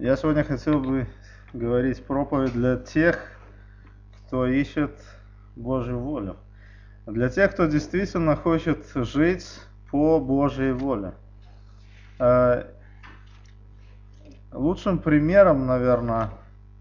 Я 0.00 0.16
сегодня 0.16 0.44
хотел 0.44 0.80
бы 0.80 1.06
говорить 1.52 2.02
проповедь 2.02 2.54
для 2.54 2.76
тех, 2.76 3.20
кто 4.16 4.46
ищет 4.46 4.98
Божью 5.56 5.98
волю. 5.98 6.38
Для 7.04 7.28
тех, 7.28 7.52
кто 7.52 7.66
действительно 7.66 8.34
хочет 8.34 8.86
жить 8.94 9.60
по 9.90 10.18
Божьей 10.18 10.72
воле. 10.72 11.12
Э, 12.18 12.64
лучшим 14.52 15.00
примером, 15.00 15.66
наверное, 15.66 16.30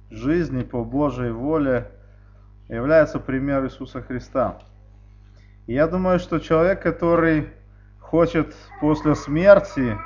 жизни 0.10 0.62
по 0.64 0.86
Божьей 0.86 1.32
воле 1.32 1.92
является 2.70 3.20
пример 3.20 3.66
Иисуса 3.66 4.02
Христа. 4.02 4.60
Я 5.68 5.88
думаю, 5.88 6.20
что 6.20 6.40
человек, 6.40 6.82
который 6.82 7.50
хочет 8.00 8.56
после 8.80 9.14
смерти 9.14 9.98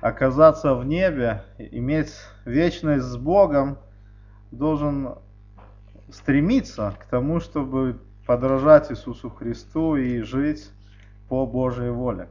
оказаться 0.00 0.74
в 0.74 0.84
небе, 0.84 1.42
иметь 1.58 2.12
вечность 2.44 3.04
с 3.04 3.16
Богом, 3.16 3.78
должен 4.50 5.14
стремиться 6.10 6.94
к 6.98 7.04
тому, 7.04 7.40
чтобы 7.40 8.00
подражать 8.26 8.90
Иисусу 8.90 9.30
Христу 9.30 9.96
и 9.96 10.22
жить 10.22 10.70
по 11.28 11.46
Божьей 11.46 11.90
воле. 11.90 12.28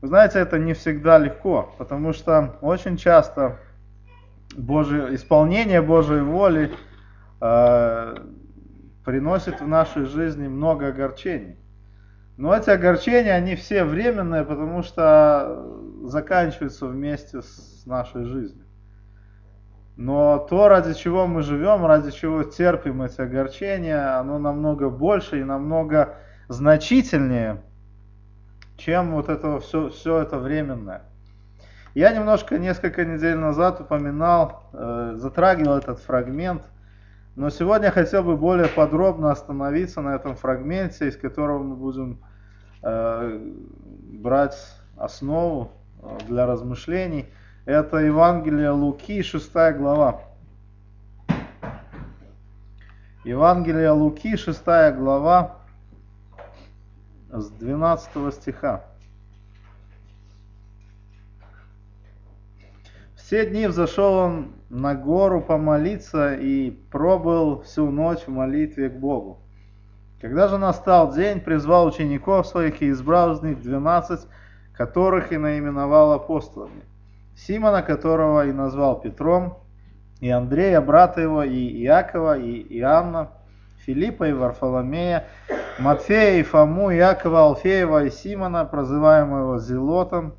Вы 0.00 0.08
знаете, 0.08 0.38
это 0.38 0.58
не 0.58 0.74
всегда 0.74 1.18
легко, 1.18 1.74
потому 1.76 2.12
что 2.12 2.56
очень 2.60 2.96
часто 2.96 3.58
Божие, 4.56 5.14
исполнение 5.14 5.82
Божьей 5.82 6.22
воли 6.22 6.72
э, 7.40 8.16
приносит 9.04 9.60
в 9.60 9.66
нашей 9.66 10.04
жизни 10.04 10.46
много 10.46 10.88
огорчений. 10.88 11.56
Но 12.38 12.54
эти 12.54 12.70
огорчения, 12.70 13.32
они 13.32 13.56
все 13.56 13.82
временные, 13.84 14.44
потому 14.44 14.84
что 14.84 15.66
заканчиваются 16.04 16.86
вместе 16.86 17.42
с 17.42 17.82
нашей 17.84 18.24
жизнью. 18.26 18.64
Но 19.96 20.38
то, 20.48 20.68
ради 20.68 20.94
чего 20.94 21.26
мы 21.26 21.42
живем, 21.42 21.84
ради 21.84 22.12
чего 22.12 22.44
терпим 22.44 23.02
эти 23.02 23.20
огорчения, 23.20 24.20
оно 24.20 24.38
намного 24.38 24.88
больше 24.88 25.40
и 25.40 25.44
намного 25.44 26.14
значительнее, 26.46 27.60
чем 28.76 29.16
вот 29.16 29.28
это 29.28 29.58
все, 29.58 29.88
все 29.88 30.22
это 30.22 30.38
временное. 30.38 31.02
Я 31.94 32.12
немножко, 32.12 32.56
несколько 32.56 33.04
недель 33.04 33.36
назад 33.36 33.80
упоминал, 33.80 34.62
э, 34.72 35.14
затрагивал 35.16 35.76
этот 35.76 35.98
фрагмент– 35.98 36.62
но 37.38 37.50
сегодня 37.50 37.92
хотел 37.92 38.24
бы 38.24 38.36
более 38.36 38.66
подробно 38.66 39.30
остановиться 39.30 40.00
на 40.00 40.16
этом 40.16 40.34
фрагменте, 40.34 41.06
из 41.06 41.16
которого 41.16 41.62
мы 41.62 41.76
будем 41.76 42.18
брать 42.82 44.56
основу 44.96 45.72
э, 46.02 46.18
для 46.26 46.46
размышлений. 46.46 47.26
Это 47.64 47.98
Евангелие 47.98 48.70
Луки, 48.70 49.22
6 49.22 49.52
глава. 49.76 50.22
Евангелие 53.24 53.90
Луки, 53.90 54.36
6 54.36 54.64
глава, 54.96 55.58
с 57.30 57.50
12 57.50 58.34
стиха. 58.34 58.84
Все 63.14 63.44
дни 63.44 63.66
взошел 63.66 64.14
он 64.14 64.52
на 64.70 64.94
гору 64.94 65.42
помолиться 65.42 66.34
и 66.34 66.70
пробыл 66.70 67.60
всю 67.60 67.90
ночь 67.90 68.22
в 68.26 68.30
молитве 68.30 68.88
к 68.88 68.94
Богу. 68.94 69.42
Когда 70.20 70.48
же 70.48 70.58
настал 70.58 71.12
день, 71.12 71.40
призвал 71.40 71.86
учеников 71.86 72.46
своих 72.46 72.82
и 72.82 72.90
избрал 72.90 73.34
из 73.34 73.42
них 73.42 73.62
двенадцать, 73.62 74.26
которых 74.76 75.32
и 75.32 75.36
наименовал 75.36 76.12
апостолами. 76.12 76.82
Симона, 77.36 77.82
которого 77.82 78.46
и 78.46 78.52
назвал 78.52 79.00
Петром, 79.00 79.58
и 80.20 80.28
Андрея, 80.28 80.80
брата 80.80 81.20
его, 81.20 81.44
и 81.44 81.84
Иакова, 81.84 82.36
и 82.36 82.66
Иоанна, 82.78 83.28
Филиппа 83.86 84.28
и 84.28 84.32
Варфоломея, 84.32 85.26
Матфея 85.78 86.40
и 86.40 86.42
Фому, 86.42 86.92
Иакова, 86.92 87.42
Алфеева 87.42 88.04
и 88.04 88.10
Симона, 88.10 88.64
прозываемого 88.64 89.60
Зелотом, 89.60 90.34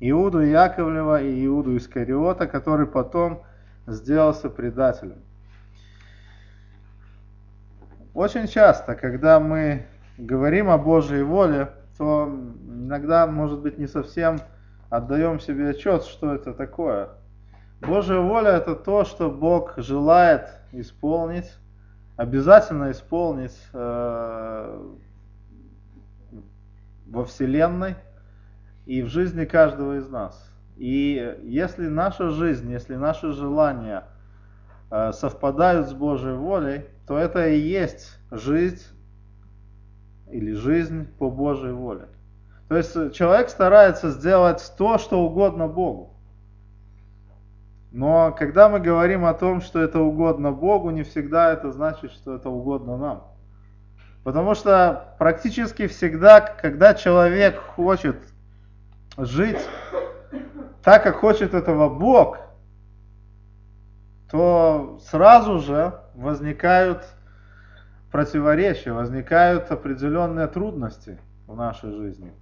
Иуду 0.00 0.40
Яковлева 0.40 1.22
и 1.22 1.46
Иуду 1.46 1.76
Искариота, 1.76 2.48
который 2.48 2.86
потом 2.86 3.42
сделался 3.86 4.50
предателем. 4.50 5.22
Очень 8.14 8.46
часто, 8.46 8.94
когда 8.94 9.40
мы 9.40 9.86
говорим 10.16 10.70
о 10.70 10.78
Божьей 10.78 11.22
воле, 11.22 11.72
то 11.98 12.26
иногда, 12.66 13.26
может 13.26 13.60
быть, 13.60 13.76
не 13.76 13.86
совсем 13.86 14.38
отдаем 14.88 15.40
себе 15.40 15.70
отчет, 15.70 16.04
что 16.04 16.34
это 16.34 16.54
такое. 16.54 17.10
Божья 17.80 18.20
воля– 18.20 18.50
это 18.52 18.74
то, 18.74 19.04
что 19.04 19.30
Бог 19.30 19.74
желает 19.76 20.48
исполнить, 20.72 21.52
обязательно 22.16 22.92
исполнить 22.92 23.58
э, 23.72 24.92
во 27.06 27.24
Вселенной– 27.24 27.96
и 28.86 29.02
в 29.02 29.08
жизни 29.08 29.44
каждого 29.44 29.96
из 29.98 30.08
нас. 30.08 30.50
И 30.76 31.38
если 31.42 31.86
наша 31.86 32.30
жизнь, 32.30 32.70
если 32.70 32.96
наши 32.96 33.32
желания 33.32 34.04
э, 34.90 35.12
совпадают 35.12 35.88
с 35.88 35.92
Божьей 35.92 36.34
волей, 36.34 36.84
то 37.06 37.18
это 37.18 37.48
и 37.48 37.58
есть 37.58 38.18
жизнь 38.30 38.82
или 40.30 40.52
жизнь 40.52 41.06
по 41.18 41.30
Божьей 41.30 41.72
воле. 41.72 42.08
То 42.68 42.76
есть 42.76 42.92
человек 43.14 43.50
старается 43.50 44.10
сделать 44.10 44.72
то, 44.76 44.98
что 44.98 45.20
угодно 45.20 45.68
Богу. 45.68 46.14
Но 47.92 48.32
когда 48.32 48.68
мы 48.68 48.80
говорим 48.80 49.24
о 49.24 49.34
том, 49.34 49.60
что 49.60 49.80
это 49.80 50.00
угодно 50.00 50.50
Богу, 50.50 50.90
не 50.90 51.04
всегда 51.04 51.52
это 51.52 51.70
значит, 51.70 52.10
что 52.10 52.34
это 52.34 52.48
угодно 52.50 52.96
нам. 52.96 53.24
Потому 54.24 54.54
что 54.54 55.14
практически 55.18 55.86
всегда, 55.86 56.40
когда 56.40 56.94
человек 56.94 57.58
хочет 57.58 58.16
жить 59.18 59.60
так, 60.82 61.02
как 61.02 61.16
хочет 61.16 61.54
этого 61.54 61.88
Бог, 61.88 62.38
то 64.30 64.98
сразу 65.04 65.60
же 65.60 66.00
возникают 66.14 67.04
противоречия, 68.10 68.92
возникают 68.92 69.70
определенные 69.70 70.46
трудности 70.46 71.18
в 71.46 71.56
нашей 71.56 71.92
жизни. 71.92 72.32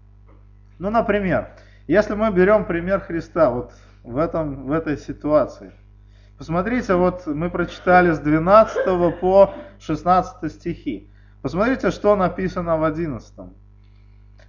Ну, 0.79 0.91
например, 0.91 1.51
если 1.87 2.15
мы 2.15 2.31
берем 2.31 2.65
пример 2.65 3.01
Христа 3.01 3.51
вот 3.51 3.73
в, 4.05 4.19
этом, 4.19 4.67
в 4.67 4.73
этой 4.73 4.97
ситуации. 4.97 5.73
Посмотрите, 6.39 6.95
вот 6.95 7.27
мы 7.27 7.51
прочитали 7.51 8.13
с 8.13 8.19
12 8.19 9.21
по 9.21 9.55
16 9.81 10.53
стихи. 10.53 11.09
Посмотрите, 11.41 11.91
что 11.91 12.17
написано 12.17 12.77
в 12.77 12.85
11. 12.85 13.33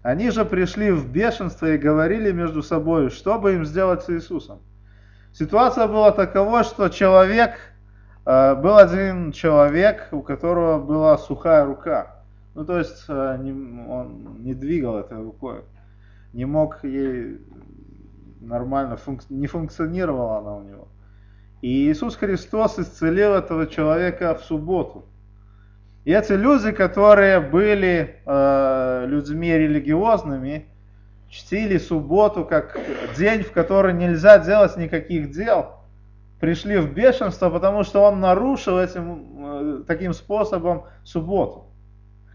Они 0.02 0.32
же 0.32 0.44
пришли 0.44 0.92
в 0.92 1.10
бешенство 1.12 1.68
и 1.68 1.78
говорили 1.78 2.32
между 2.32 2.62
собой, 2.62 3.10
что 3.10 3.40
бы 3.40 3.54
им 3.54 3.66
сделать 3.66 4.04
с 4.04 4.10
Иисусом. 4.10 4.60
Ситуация 5.32 5.88
была 5.88 6.12
таковой, 6.12 6.64
что 6.64 6.90
человек, 6.90 7.58
был 8.26 8.78
один 8.78 9.32
человек, 9.32 10.08
у 10.12 10.22
которого 10.22 10.80
была 10.80 11.18
сухая 11.18 11.66
рука. 11.66 12.24
Ну, 12.56 12.66
то 12.66 12.78
есть 12.78 13.06
э, 13.08 13.36
он 13.88 14.38
не 14.40 14.54
двигал 14.54 14.98
этой 14.98 15.18
рукой, 15.18 15.62
не 16.34 16.46
мог 16.46 16.84
ей 16.84 17.40
нормально, 18.40 18.98
не 19.30 19.48
функционировала 19.48 20.38
она 20.38 20.56
у 20.56 20.64
него. 20.64 20.88
И 21.62 21.90
Иисус 21.90 22.16
Христос 22.16 22.78
исцелил 22.78 23.34
этого 23.34 23.68
человека 23.68 24.36
в 24.36 24.44
субботу. 24.44 25.06
И 26.06 26.12
эти 26.12 26.34
люди, 26.34 26.72
которые 26.72 27.40
были 27.40 28.18
э, 28.26 29.06
людьми 29.08 29.52
религиозными, 29.52 30.68
чтили 31.30 31.78
субботу 31.78 32.46
как 32.46 32.78
день, 33.18 33.42
в 33.44 33.52
который 33.54 33.94
нельзя 33.94 34.38
делать 34.38 34.76
никаких 34.78 35.32
дел, 35.32 35.78
пришли 36.44 36.78
в 36.78 36.94
бешенство, 36.94 37.50
потому 37.50 37.84
что 37.84 38.02
он 38.02 38.20
нарушил 38.20 38.78
этим 38.78 39.80
э, 39.80 39.84
таким 39.88 40.12
способом 40.12 40.84
субботу. 41.06 41.68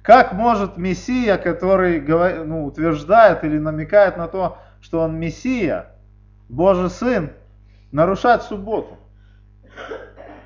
Как 0.00 0.32
может 0.32 0.78
Мессия, 0.78 1.36
который 1.36 2.00
ну, 2.00 2.64
утверждает 2.64 3.44
или 3.44 3.58
намекает 3.58 4.16
на 4.16 4.26
то, 4.26 4.56
что 4.80 5.00
он 5.00 5.20
Мессия, 5.20 5.90
Божий 6.48 6.88
Сын, 6.88 7.32
нарушать 7.92 8.40
субботу? 8.44 8.96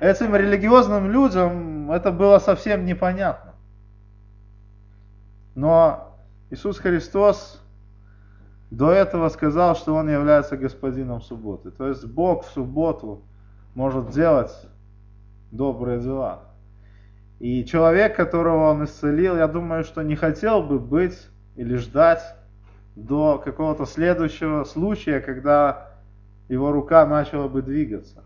Этим 0.01 0.35
религиозным 0.35 1.09
людям 1.09 1.89
это 1.89 2.11
было 2.11 2.39
совсем 2.39 2.83
непонятно. 2.83 3.53
Но 5.55 6.17
Иисус 6.49 6.79
Христос 6.79 7.61
до 8.71 8.91
этого 8.91 9.29
сказал, 9.29 9.77
что 9.77 9.95
Он 9.95 10.09
является 10.09 10.57
господином 10.57 11.21
субботы. 11.21 11.71
То 11.71 11.87
есть 11.87 12.05
Бог 12.05 12.43
в 12.43 12.49
субботу 12.49 13.23
может 13.75 14.11
делать 14.11 14.51
добрые 15.51 15.99
дела. 15.99 16.45
И 17.39 17.65
человек, 17.65 18.15
которого 18.15 18.71
Он 18.71 18.85
исцелил, 18.85 19.35
я 19.35 19.47
думаю, 19.47 19.83
что 19.83 20.01
не 20.01 20.15
хотел 20.15 20.63
бы 20.63 20.79
быть 20.79 21.27
или 21.55 21.75
ждать 21.75 22.21
до 22.95 23.37
какого-то 23.37 23.85
следующего 23.85 24.63
случая, 24.63 25.19
когда 25.19 25.89
его 26.47 26.71
рука 26.71 27.05
начала 27.05 27.47
бы 27.47 27.61
двигаться. 27.61 28.23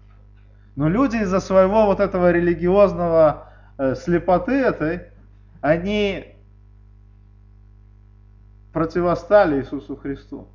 Но 0.76 0.90
люди 0.90 1.18
из-за 1.18 1.40
своего 1.40 1.86
вот 1.86 2.00
этого 2.00 2.32
религиозного 2.32 3.48
э, 3.78 3.96
слепоты 3.96 4.54
этой, 4.54 5.02
они 5.62 6.36
противостали 8.74 9.60
Иисусу 9.60 9.96
Христу. 9.96 10.48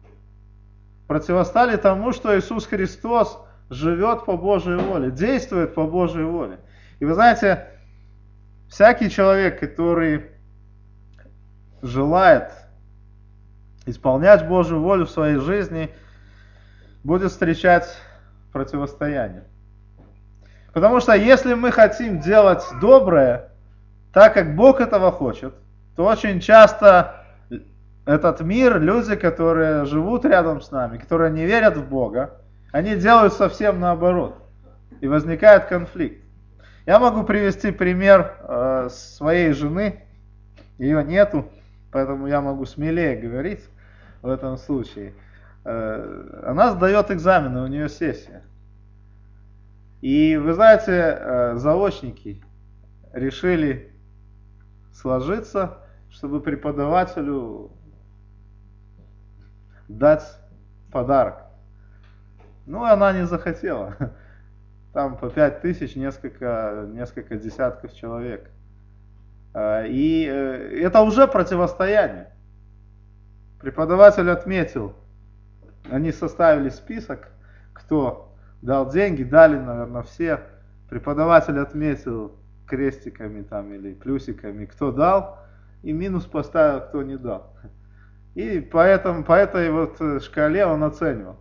Противостали 1.08 1.76
тому, 1.76 2.12
что 2.12 2.38
Иисус 2.38 2.66
Христос 2.66 3.36
живет 3.72 4.26
по 4.26 4.36
Божьей 4.36 4.76
воле, 4.76 5.10
действует 5.10 5.74
по 5.74 5.86
Божьей 5.86 6.24
воле. 6.24 6.58
И 7.00 7.04
вы 7.04 7.14
знаете, 7.14 7.66
всякий 8.68 9.08
человек, 9.08 9.58
который 9.58 10.26
желает 11.80 12.52
исполнять 13.86 14.46
Божью 14.46 14.80
волю 14.80 15.06
в 15.06 15.10
своей 15.10 15.38
жизни, 15.38 15.90
будет 17.02 17.32
встречать 17.32 17.96
противостояние. 18.52 19.44
Потому 20.74 21.00
что 21.00 21.14
если 21.14 21.54
мы 21.54 21.72
хотим 21.72 22.20
делать 22.20 22.62
доброе, 22.80 23.48
так 24.12 24.34
как 24.34 24.54
Бог 24.54 24.80
этого 24.80 25.10
хочет, 25.10 25.54
то 25.96 26.04
очень 26.04 26.40
часто 26.40 27.24
этот 28.04 28.42
мир, 28.42 28.80
люди, 28.80 29.16
которые 29.16 29.86
живут 29.86 30.24
рядом 30.26 30.60
с 30.60 30.70
нами, 30.70 30.98
которые 30.98 31.30
не 31.30 31.46
верят 31.46 31.76
в 31.76 31.88
Бога, 31.88 32.41
они 32.72 32.96
делают 32.96 33.34
совсем 33.34 33.78
наоборот. 33.78 34.38
И 35.00 35.06
возникает 35.06 35.66
конфликт. 35.66 36.24
Я 36.86 36.98
могу 36.98 37.22
привести 37.22 37.70
пример 37.70 38.36
э, 38.40 38.88
своей 38.90 39.52
жены. 39.52 40.02
Ее 40.78 41.04
нету, 41.04 41.48
поэтому 41.92 42.26
я 42.26 42.40
могу 42.40 42.64
смелее 42.64 43.16
говорить 43.16 43.60
в 44.20 44.28
этом 44.28 44.56
случае. 44.56 45.14
Э, 45.64 46.42
она 46.46 46.72
сдает 46.72 47.10
экзамены, 47.10 47.62
у 47.62 47.66
нее 47.66 47.88
сессия. 47.88 48.42
И 50.00 50.36
вы 50.36 50.54
знаете, 50.54 50.92
э, 50.92 51.54
заочники 51.56 52.42
решили 53.12 53.92
сложиться, 54.92 55.78
чтобы 56.10 56.40
преподавателю 56.40 57.70
дать 59.88 60.24
подарок. 60.90 61.51
Ну, 62.66 62.84
она 62.84 63.12
не 63.12 63.26
захотела. 63.26 63.96
Там 64.92 65.16
по 65.16 65.30
пять 65.30 65.62
тысяч, 65.62 65.96
несколько, 65.96 66.86
несколько 66.88 67.36
десятков 67.36 67.94
человек. 67.94 68.50
А, 69.54 69.84
и 69.84 70.26
э, 70.26 70.80
это 70.82 71.00
уже 71.02 71.26
противостояние. 71.26 72.28
Преподаватель 73.60 74.28
отметил, 74.30 74.94
они 75.90 76.12
составили 76.12 76.68
список, 76.68 77.28
кто 77.72 78.34
дал 78.60 78.90
деньги, 78.90 79.22
дали, 79.22 79.56
наверное, 79.56 80.02
все. 80.02 80.40
Преподаватель 80.88 81.58
отметил 81.58 82.36
крестиками 82.66 83.42
там 83.42 83.72
или 83.72 83.94
плюсиками, 83.94 84.66
кто 84.66 84.92
дал, 84.92 85.38
и 85.82 85.92
минус 85.92 86.24
поставил, 86.24 86.80
кто 86.80 87.02
не 87.02 87.16
дал. 87.16 87.54
И 88.34 88.60
поэтому, 88.60 89.24
по 89.24 89.32
этой 89.32 89.70
вот 89.70 90.00
э, 90.00 90.20
шкале 90.20 90.64
он 90.64 90.84
оценивал. 90.84 91.36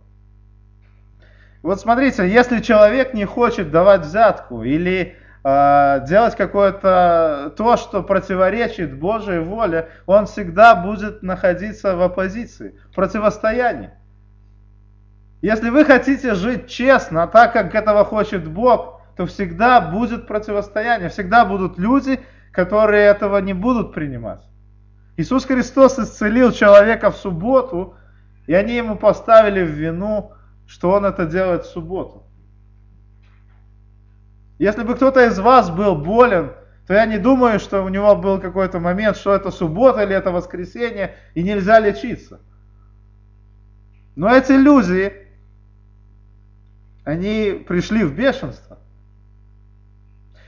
Вот 1.62 1.80
смотрите, 1.80 2.28
если 2.28 2.60
человек 2.60 3.14
не 3.14 3.24
хочет 3.24 3.70
давать 3.70 4.00
взятку 4.00 4.64
или 4.64 5.16
э, 5.44 6.04
делать 6.08 6.34
какое-то 6.34 7.54
то, 7.56 7.76
что 7.76 8.02
противоречит 8.02 8.98
Божьей 8.98 9.38
воле, 9.38 9.88
он 10.06 10.26
всегда 10.26 10.74
будет 10.74 11.22
находиться 11.22 11.94
в 11.94 12.02
оппозиции, 12.02 12.74
в 12.90 12.94
противостоянии. 12.96 13.90
Если 15.40 15.70
вы 15.70 15.84
хотите 15.84 16.34
жить 16.34 16.68
честно, 16.68 17.28
так 17.28 17.52
как 17.52 17.74
этого 17.74 18.04
хочет 18.04 18.46
Бог, 18.46 19.00
то 19.16 19.26
всегда 19.26 19.80
будет 19.80 20.26
противостояние, 20.26 21.10
всегда 21.10 21.44
будут 21.44 21.78
люди, 21.78 22.20
которые 22.50 23.06
этого 23.06 23.38
не 23.38 23.52
будут 23.52 23.94
принимать. 23.94 24.40
Иисус 25.16 25.44
Христос 25.44 25.98
исцелил 25.98 26.50
человека 26.52 27.10
в 27.10 27.16
субботу, 27.16 27.94
и 28.46 28.54
они 28.54 28.76
ему 28.76 28.96
поставили 28.96 29.62
в 29.62 29.70
вину, 29.70 30.32
что 30.72 30.90
он 30.90 31.04
это 31.04 31.26
делает 31.26 31.66
в 31.66 31.70
субботу. 31.70 32.22
Если 34.58 34.82
бы 34.84 34.94
кто-то 34.94 35.22
из 35.26 35.38
вас 35.38 35.68
был 35.68 35.96
болен, 35.96 36.52
то 36.86 36.94
я 36.94 37.04
не 37.04 37.18
думаю, 37.18 37.60
что 37.60 37.84
у 37.84 37.90
него 37.90 38.16
был 38.16 38.40
какой-то 38.40 38.80
момент, 38.80 39.18
что 39.18 39.34
это 39.34 39.50
суббота 39.50 40.02
или 40.02 40.14
это 40.14 40.30
воскресенье, 40.30 41.14
и 41.34 41.42
нельзя 41.42 41.78
лечиться. 41.78 42.40
Но 44.16 44.34
эти 44.34 44.52
люди, 44.52 45.12
они 47.04 47.62
пришли 47.68 48.02
в 48.04 48.14
бешенство. 48.14 48.78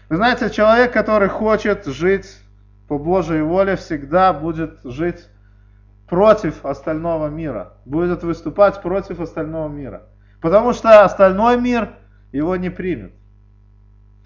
Вы 0.08 0.16
знаете, 0.16 0.48
человек, 0.48 0.94
который 0.94 1.28
хочет 1.28 1.84
жить 1.84 2.38
по 2.88 2.98
Божьей 2.98 3.42
воле 3.42 3.76
всегда 3.76 4.32
будет 4.32 4.80
жить 4.84 5.28
против 6.08 6.64
остального 6.64 7.28
мира, 7.28 7.74
будет 7.84 8.22
выступать 8.22 8.80
против 8.80 9.20
остального 9.20 9.68
мира. 9.68 10.04
Потому 10.44 10.74
что 10.74 11.04
остальной 11.04 11.58
мир 11.58 11.94
его 12.30 12.54
не 12.56 12.68
примет. 12.68 13.14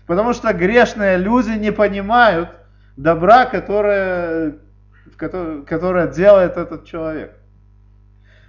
Потому 0.04 0.32
что 0.32 0.52
грешные 0.52 1.16
люди 1.16 1.52
не 1.52 1.70
понимают 1.70 2.48
добра, 2.96 3.44
которое, 3.44 4.56
которое 5.16 6.08
делает 6.08 6.56
этот 6.56 6.86
человек. 6.86 7.36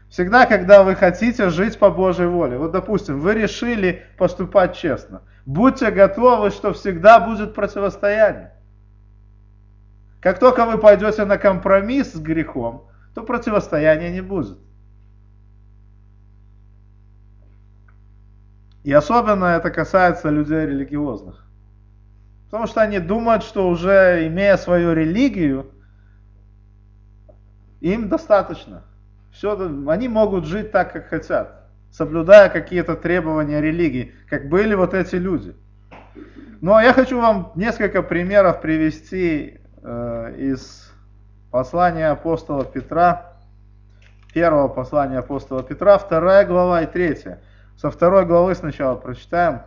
Всегда, 0.10 0.48
когда 0.48 0.82
вы 0.82 0.96
хотите 0.96 1.50
жить 1.52 1.78
по 1.78 1.92
Божьей 1.92 2.26
воле, 2.26 2.58
вот 2.58 2.72
допустим, 2.72 3.20
вы 3.20 3.36
решили 3.36 4.02
поступать 4.18 4.76
честно, 4.76 5.22
будьте 5.46 5.92
готовы, 5.92 6.50
что 6.50 6.74
всегда 6.74 7.20
будет 7.20 7.54
противостояние. 7.54 8.52
Как 10.22 10.40
только 10.40 10.66
вы 10.66 10.80
пойдете 10.80 11.24
на 11.24 11.38
компромисс 11.38 12.14
с 12.14 12.20
грехом, 12.20 12.88
то 13.14 13.22
противостояния 13.22 14.10
не 14.10 14.22
будет. 14.22 14.58
И 18.84 18.94
особенно 18.94 19.46
это 19.46 19.70
касается 19.72 20.30
людей 20.30 20.66
религиозных. 20.66 21.46
Потому 22.46 22.68
что 22.68 22.82
они 22.82 23.00
думают, 23.00 23.44
что 23.44 23.68
уже 23.70 24.28
имея 24.28 24.58
свою 24.58 24.94
религию, 24.94 25.72
им 27.82 28.10
достаточно. 28.10 28.84
Все, 29.32 29.56
они 29.88 30.08
могут 30.08 30.46
жить 30.46 30.72
так, 30.72 30.92
как 30.92 31.08
хотят, 31.08 31.68
соблюдая 31.92 32.50
какие-то 32.50 32.96
требования 32.96 33.62
религии, 33.62 34.14
как 34.28 34.50
были 34.50 34.74
вот 34.74 34.94
эти 34.94 35.16
люди. 35.16 35.56
Но 36.62 36.80
я 36.82 36.94
хочу 36.94 37.22
вам 37.22 37.52
несколько 37.56 38.02
примеров 38.02 38.62
привести 38.62 39.60
Э, 39.82 40.34
из 40.38 40.92
послания 41.52 42.10
апостола 42.10 42.66
Петра, 42.66 43.34
первого 44.34 44.68
послания 44.68 45.20
апостола 45.20 45.64
Петра, 45.64 45.98
вторая 45.98 46.46
глава 46.46 46.82
и 46.82 46.86
третья. 46.86 47.42
Со 47.80 47.90
второй 47.92 48.26
главы 48.26 48.56
сначала 48.56 48.98
прочитаем. 48.98 49.62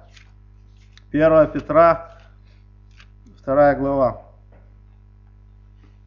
1 1.12 1.50
Петра, 1.50 2.18
вторая 3.38 3.74
глава. 3.74 4.20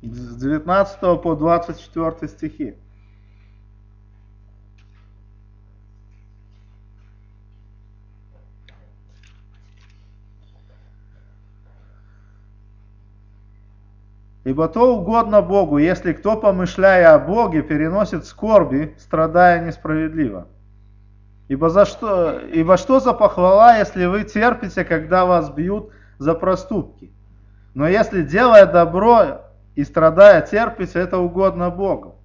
С 0.03 0.35
19 0.35 1.00
по 1.24 1.35
24 1.35 2.27
стихи. 2.31 2.75
Ибо 14.43 14.67
то 14.67 14.95
угодно 14.95 15.41
Богу, 15.41 15.79
если 15.79 16.13
кто, 16.13 16.38
помышляя 16.38 17.15
о 17.15 17.19
Боге, 17.19 17.63
переносит 17.63 18.25
скорби, 18.25 18.95
страдая 19.00 19.65
несправедливо. 19.65 20.47
Ибо, 21.47 21.69
за 21.69 21.85
что, 21.85 22.39
ибо 22.39 22.77
что 22.77 22.99
за 22.99 23.13
похвала, 23.13 23.77
если 23.77 24.05
вы 24.05 24.23
терпите, 24.23 24.83
когда 24.83 25.25
вас 25.25 25.49
бьют 25.49 25.91
за 26.17 26.33
проступки? 26.33 27.11
Но 27.73 27.87
если, 27.87 28.23
делая 28.23 28.65
добро 28.65 29.41
и 29.75 29.83
страдая, 29.83 30.41
терпите, 30.41 30.99
это 30.99 31.19
угодно 31.19 31.69
Богу. 31.69 32.15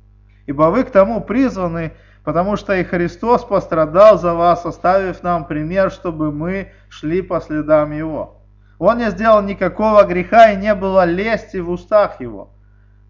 Ибо 0.46 0.64
вы 0.70 0.84
к 0.84 0.90
тому 0.90 1.20
призваны, 1.20 1.92
потому 2.24 2.56
что 2.56 2.74
и 2.74 2.82
Христос 2.82 3.44
пострадал 3.44 4.18
за 4.18 4.34
вас, 4.34 4.64
оставив 4.64 5.22
нам 5.22 5.44
пример, 5.44 5.90
чтобы 5.90 6.32
мы 6.32 6.72
шли 6.88 7.20
по 7.20 7.40
следам 7.40 7.92
Его. 7.92 8.40
Он 8.80 8.96
не 8.96 9.10
сделал 9.10 9.42
никакого 9.42 10.04
греха 10.04 10.52
и 10.52 10.56
не 10.56 10.74
было 10.74 11.04
лести 11.04 11.58
в 11.58 11.68
устах 11.68 12.18
его. 12.22 12.48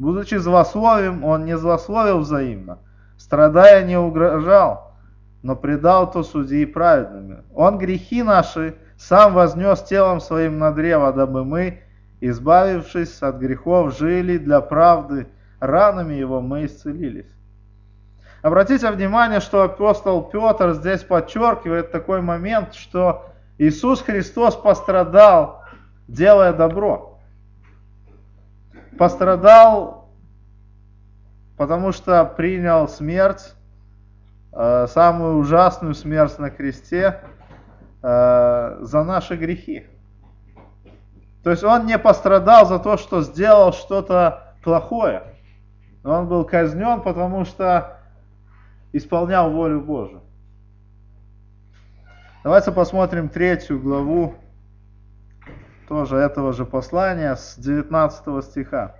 Будучи 0.01 0.35
злословием, 0.35 1.23
он 1.23 1.45
не 1.45 1.57
злословил 1.57 2.19
взаимно, 2.19 2.81
страдая 3.17 3.85
не 3.85 3.97
угрожал, 3.97 4.90
но 5.43 5.57
предал 5.57 6.11
то 6.11 6.23
судьи 6.23 6.67
праведными. 6.67 7.43
Он 7.55 7.79
грехи 7.79 8.23
наши 8.23 8.77
сам 8.97 9.35
вознес 9.35 9.83
телом 9.83 10.21
своим 10.21 10.59
на 10.59 10.73
древо, 10.73 11.13
дабы 11.13 11.45
мы, 11.45 11.81
избавившись 12.21 13.23
от 13.23 13.37
грехов, 13.37 13.97
жили 13.97 14.37
для 14.39 14.61
правды, 14.61 15.29
ранами 15.59 16.15
его 16.15 16.41
мы 16.41 16.67
исцелились. 16.67 17.33
Обратите 18.43 18.91
внимание, 18.91 19.41
что 19.41 19.63
апостол 19.63 20.23
Петр 20.23 20.73
здесь 20.73 21.03
подчеркивает 21.03 21.93
такой 21.93 22.23
момент, 22.23 22.75
что 22.75 23.27
Иисус 23.59 24.01
Христос 24.01 24.57
пострадал, 24.57 25.63
делая 26.09 26.53
добро. 26.55 27.19
Пострадал, 28.99 30.09
потому 31.59 31.93
что 31.93 32.25
принял 32.25 32.89
смерть, 32.89 33.55
самую 34.53 35.39
ужасную 35.39 35.95
смерть 35.95 36.39
на 36.39 36.51
кресте, 36.51 37.21
э, 38.03 38.79
за 38.81 39.05
наши 39.05 39.37
грехи. 39.37 39.87
То 41.43 41.51
есть 41.51 41.65
он 41.65 41.87
не 41.87 41.99
пострадал 41.99 42.67
за 42.67 42.79
то, 42.79 42.97
что 42.97 43.23
сделал 43.23 43.73
что-то 43.73 44.55
плохое. 44.63 45.23
Он 46.05 46.29
был 46.29 46.45
казнен, 46.45 47.03
потому 47.03 47.45
что 47.45 47.99
исполнял 48.93 49.51
волю 49.51 49.81
Божию. 49.81 50.23
Давайте 52.43 52.73
посмотрим 52.73 53.29
третью 53.29 53.81
главу 53.81 54.35
тоже 55.89 56.17
этого 56.17 56.53
же 56.53 56.65
послания 56.65 57.37
с 57.37 57.57
19 57.57 58.45
стиха. 58.45 58.97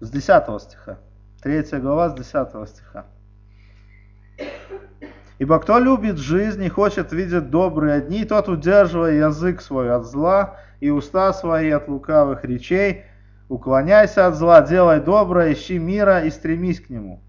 С 0.00 0.10
10 0.10 0.62
стиха. 0.62 0.98
Третья 1.42 1.80
глава 1.80 2.10
с 2.10 2.14
10 2.14 2.68
стиха. 2.68 3.06
Ибо 5.40 5.58
кто 5.58 5.80
любит 5.80 6.18
жизнь 6.18 6.62
и 6.62 6.68
хочет 6.68 7.10
видеть 7.12 7.50
добрые 7.50 8.00
дни, 8.02 8.24
тот, 8.24 8.48
удерживая 8.48 9.26
язык 9.26 9.60
свой 9.60 9.92
от 9.92 10.04
зла 10.04 10.56
и 10.78 10.90
уста 10.90 11.32
свои 11.32 11.70
от 11.70 11.88
лукавых 11.88 12.44
речей, 12.44 13.06
уклоняйся 13.48 14.28
от 14.28 14.36
зла, 14.36 14.62
делай 14.62 15.00
доброе, 15.00 15.52
ищи 15.52 15.80
мира 15.80 16.20
и 16.20 16.30
стремись 16.30 16.80
к 16.80 16.90
нему. 16.90 17.20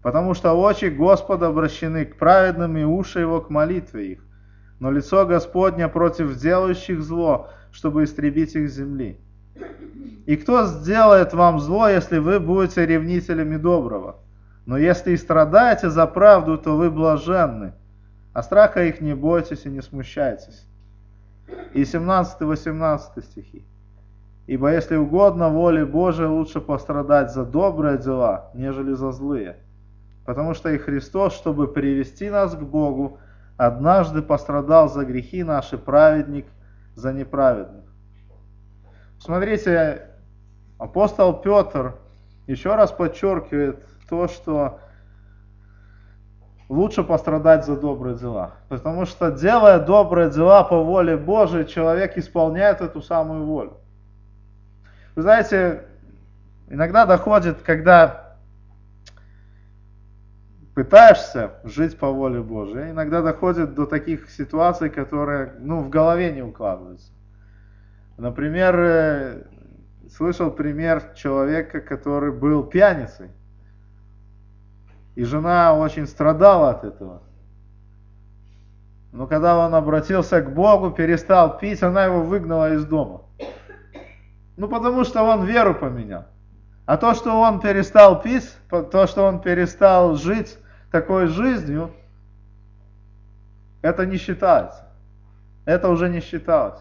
Потому 0.00 0.34
что 0.34 0.52
очи 0.52 0.84
Господа 0.84 1.48
обращены 1.48 2.04
к 2.04 2.18
праведным 2.18 2.76
и 2.76 2.84
уши 2.84 3.18
его 3.18 3.40
к 3.40 3.50
молитве 3.50 4.12
их, 4.12 4.24
но 4.78 4.92
лицо 4.92 5.26
Господня 5.26 5.88
против 5.88 6.36
делающих 6.36 7.02
зло, 7.02 7.48
чтобы 7.72 8.04
истребить 8.04 8.54
их 8.54 8.70
земли. 8.70 9.18
И 10.30 10.36
кто 10.36 10.64
сделает 10.64 11.34
вам 11.34 11.58
зло, 11.58 11.88
если 11.88 12.18
вы 12.18 12.38
будете 12.38 12.86
ревнителями 12.86 13.56
доброго? 13.56 14.20
Но 14.64 14.78
если 14.78 15.10
и 15.10 15.16
страдаете 15.16 15.90
за 15.90 16.06
правду, 16.06 16.56
то 16.56 16.76
вы 16.76 16.88
блаженны, 16.88 17.72
а 18.32 18.44
страха 18.44 18.84
их 18.84 19.00
не 19.00 19.16
бойтесь 19.16 19.66
и 19.66 19.68
не 19.68 19.82
смущайтесь. 19.82 20.68
И 21.74 21.82
17-18 21.82 23.00
стихи. 23.24 23.66
Ибо 24.46 24.70
если 24.70 24.94
угодно 24.94 25.48
воле 25.48 25.84
Божией, 25.84 26.28
лучше 26.28 26.60
пострадать 26.60 27.32
за 27.32 27.44
добрые 27.44 27.98
дела, 27.98 28.52
нежели 28.54 28.92
за 28.92 29.10
злые. 29.10 29.56
Потому 30.24 30.54
что 30.54 30.68
и 30.68 30.78
Христос, 30.78 31.34
чтобы 31.34 31.66
привести 31.66 32.30
нас 32.30 32.54
к 32.54 32.62
Богу, 32.62 33.18
однажды 33.56 34.22
пострадал 34.22 34.88
за 34.88 35.04
грехи 35.04 35.42
наши, 35.42 35.76
праведник 35.76 36.46
за 36.94 37.12
неправедных. 37.12 37.82
Смотрите, 39.18 40.09
апостол 40.80 41.34
Петр 41.34 41.94
еще 42.46 42.74
раз 42.74 42.90
подчеркивает 42.90 43.84
то, 44.08 44.26
что 44.26 44.80
лучше 46.68 47.04
пострадать 47.04 47.66
за 47.66 47.76
добрые 47.76 48.16
дела. 48.16 48.52
Потому 48.68 49.04
что 49.04 49.30
делая 49.30 49.78
добрые 49.78 50.30
дела 50.30 50.64
по 50.64 50.82
воле 50.82 51.16
Божией, 51.16 51.66
человек 51.66 52.16
исполняет 52.16 52.80
эту 52.80 53.02
самую 53.02 53.44
волю. 53.44 53.76
Вы 55.16 55.22
знаете, 55.22 55.84
иногда 56.68 57.04
доходит, 57.04 57.60
когда 57.62 58.36
пытаешься 60.74 61.50
жить 61.64 61.98
по 61.98 62.10
воле 62.10 62.40
Божией, 62.40 62.92
иногда 62.92 63.20
доходит 63.20 63.74
до 63.74 63.84
таких 63.84 64.30
ситуаций, 64.30 64.88
которые 64.88 65.52
ну, 65.58 65.82
в 65.82 65.90
голове 65.90 66.32
не 66.32 66.42
укладываются. 66.42 67.12
Например, 68.16 68.74
э, 68.78 69.42
слышал 70.16 70.50
пример 70.50 71.14
человека, 71.14 71.80
который 71.80 72.32
был 72.32 72.64
пьяницей. 72.64 73.30
И 75.14 75.24
жена 75.24 75.74
очень 75.74 76.06
страдала 76.06 76.70
от 76.70 76.84
этого. 76.84 77.22
Но 79.12 79.26
когда 79.26 79.58
он 79.58 79.74
обратился 79.74 80.40
к 80.40 80.54
Богу, 80.54 80.90
перестал 80.90 81.58
пить, 81.58 81.82
она 81.82 82.04
его 82.04 82.22
выгнала 82.22 82.74
из 82.74 82.84
дома. 82.84 83.22
Ну, 84.56 84.68
потому 84.68 85.04
что 85.04 85.22
он 85.22 85.44
веру 85.44 85.74
поменял. 85.74 86.26
А 86.86 86.96
то, 86.96 87.14
что 87.14 87.40
он 87.40 87.60
перестал 87.60 88.20
пить, 88.20 88.56
то, 88.68 89.06
что 89.06 89.24
он 89.24 89.40
перестал 89.40 90.16
жить 90.16 90.58
такой 90.90 91.26
жизнью, 91.26 91.92
это 93.82 94.06
не 94.06 94.16
считается. 94.16 94.86
Это 95.64 95.88
уже 95.88 96.08
не 96.08 96.20
считалось. 96.20 96.80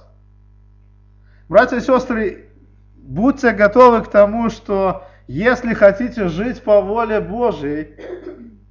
Братья 1.48 1.78
и 1.78 1.82
сестры, 1.82 2.49
будьте 3.04 3.52
готовы 3.52 4.02
к 4.04 4.08
тому, 4.10 4.50
что 4.50 5.04
если 5.28 5.74
хотите 5.74 6.28
жить 6.28 6.64
по 6.64 6.82
воле 6.82 7.20
Божьей, 7.20 7.96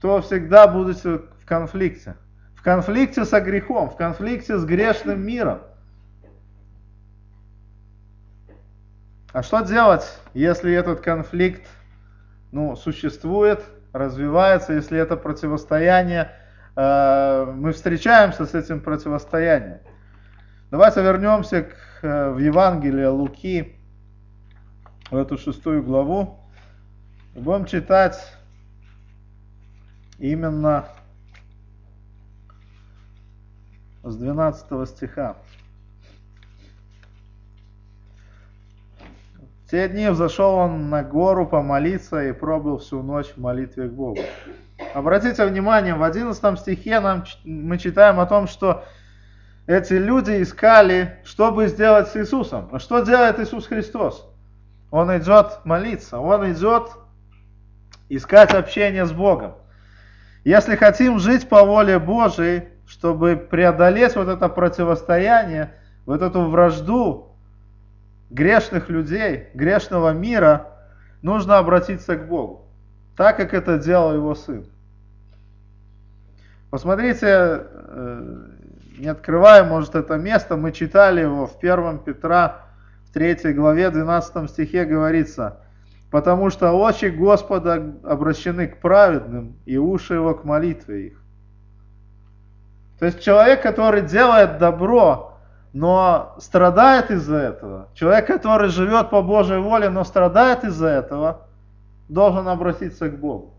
то 0.00 0.20
всегда 0.20 0.66
будете 0.66 1.18
в 1.40 1.46
конфликте. 1.46 2.16
В 2.54 2.62
конфликте 2.62 3.24
со 3.24 3.40
грехом, 3.40 3.90
в 3.90 3.96
конфликте 3.96 4.58
с 4.58 4.64
грешным 4.64 5.24
миром. 5.24 5.60
А 9.32 9.42
что 9.42 9.60
делать, 9.60 10.18
если 10.34 10.72
этот 10.72 11.00
конфликт 11.00 11.66
ну, 12.50 12.74
существует, 12.76 13.62
развивается, 13.92 14.72
если 14.72 14.98
это 14.98 15.16
противостояние, 15.16 16.32
э, 16.74 17.52
мы 17.54 17.72
встречаемся 17.72 18.46
с 18.46 18.54
этим 18.54 18.80
противостоянием? 18.80 19.78
Давайте 20.70 21.02
вернемся 21.02 21.62
к, 21.62 21.74
э, 22.02 22.30
в 22.30 22.38
Евангелие 22.38 23.08
Луки, 23.08 23.77
в 25.10 25.16
эту 25.16 25.38
шестую 25.38 25.82
главу. 25.82 26.38
И 27.34 27.40
будем 27.40 27.66
читать 27.66 28.16
именно 30.18 30.86
с 34.02 34.16
12 34.16 34.88
стиха. 34.88 35.36
В 39.64 39.70
те 39.70 39.88
дни 39.88 40.08
взошел 40.08 40.54
он 40.54 40.88
на 40.88 41.02
гору 41.02 41.46
помолиться 41.46 42.24
и 42.24 42.32
пробыл 42.32 42.78
всю 42.78 43.02
ночь 43.02 43.26
в 43.26 43.36
молитве 43.36 43.88
к 43.88 43.92
Богу. 43.92 44.20
Обратите 44.94 45.44
внимание, 45.44 45.94
в 45.94 46.02
11 46.02 46.58
стихе 46.58 47.00
нам, 47.00 47.24
мы 47.44 47.76
читаем 47.78 48.18
о 48.18 48.26
том, 48.26 48.46
что 48.46 48.84
эти 49.66 49.92
люди 49.92 50.42
искали, 50.42 51.18
чтобы 51.24 51.66
сделать 51.66 52.08
с 52.08 52.16
Иисусом. 52.16 52.70
А 52.72 52.78
что 52.78 53.00
делает 53.00 53.38
Иисус 53.38 53.66
Христос? 53.66 54.27
Он 54.90 55.16
идет 55.18 55.64
молиться, 55.64 56.18
он 56.18 56.52
идет 56.52 56.90
искать 58.08 58.54
общение 58.54 59.04
с 59.04 59.12
Богом. 59.12 59.54
Если 60.44 60.76
хотим 60.76 61.18
жить 61.18 61.48
по 61.48 61.62
воле 61.64 61.98
Божией, 61.98 62.68
чтобы 62.86 63.36
преодолеть 63.36 64.16
вот 64.16 64.28
это 64.28 64.48
противостояние, 64.48 65.74
вот 66.06 66.22
эту 66.22 66.42
вражду 66.48 67.36
грешных 68.30 68.88
людей, 68.88 69.48
грешного 69.52 70.12
мира, 70.12 70.68
нужно 71.20 71.58
обратиться 71.58 72.16
к 72.16 72.26
Богу, 72.26 72.66
так 73.16 73.36
как 73.36 73.52
это 73.52 73.78
делал 73.78 74.14
его 74.14 74.34
сын. 74.34 74.66
Посмотрите, 76.70 77.26
э, 77.26 78.46
не 78.98 79.08
открывая, 79.08 79.64
может, 79.64 79.94
это 79.94 80.16
место, 80.16 80.56
мы 80.56 80.72
читали 80.72 81.20
его 81.20 81.46
в 81.46 81.58
1 81.58 81.98
Петра, 81.98 82.67
в 83.08 83.12
3 83.12 83.52
главе, 83.52 83.90
12 83.90 84.50
стихе 84.50 84.84
говорится– 84.84 85.58
потому 86.10 86.50
что 86.50 86.72
очи 86.72 87.06
Господа 87.06 87.94
обращены 88.02 88.66
к 88.66 88.80
праведным, 88.80 89.56
и 89.66 89.76
уши 89.76 90.14
его 90.14 90.34
к 90.34 90.44
молитве 90.44 91.08
их. 91.08 91.22
То 92.98 93.06
есть 93.06 93.20
человек, 93.20 93.62
который 93.62 94.02
делает 94.02 94.58
добро, 94.58 95.38
но 95.72 96.34
страдает 96.38 97.10
из-за 97.10 97.36
этого, 97.36 97.88
человек, 97.94 98.26
который 98.26 98.68
живет 98.68 99.10
по 99.10 99.22
Божьей 99.22 99.58
воле, 99.58 99.90
но 99.90 100.02
страдает 100.02 100.64
из-за 100.64 100.88
этого, 100.88 101.46
должен 102.08 102.48
обратиться 102.48 103.08
к 103.08 103.18
Богу. 103.18 103.54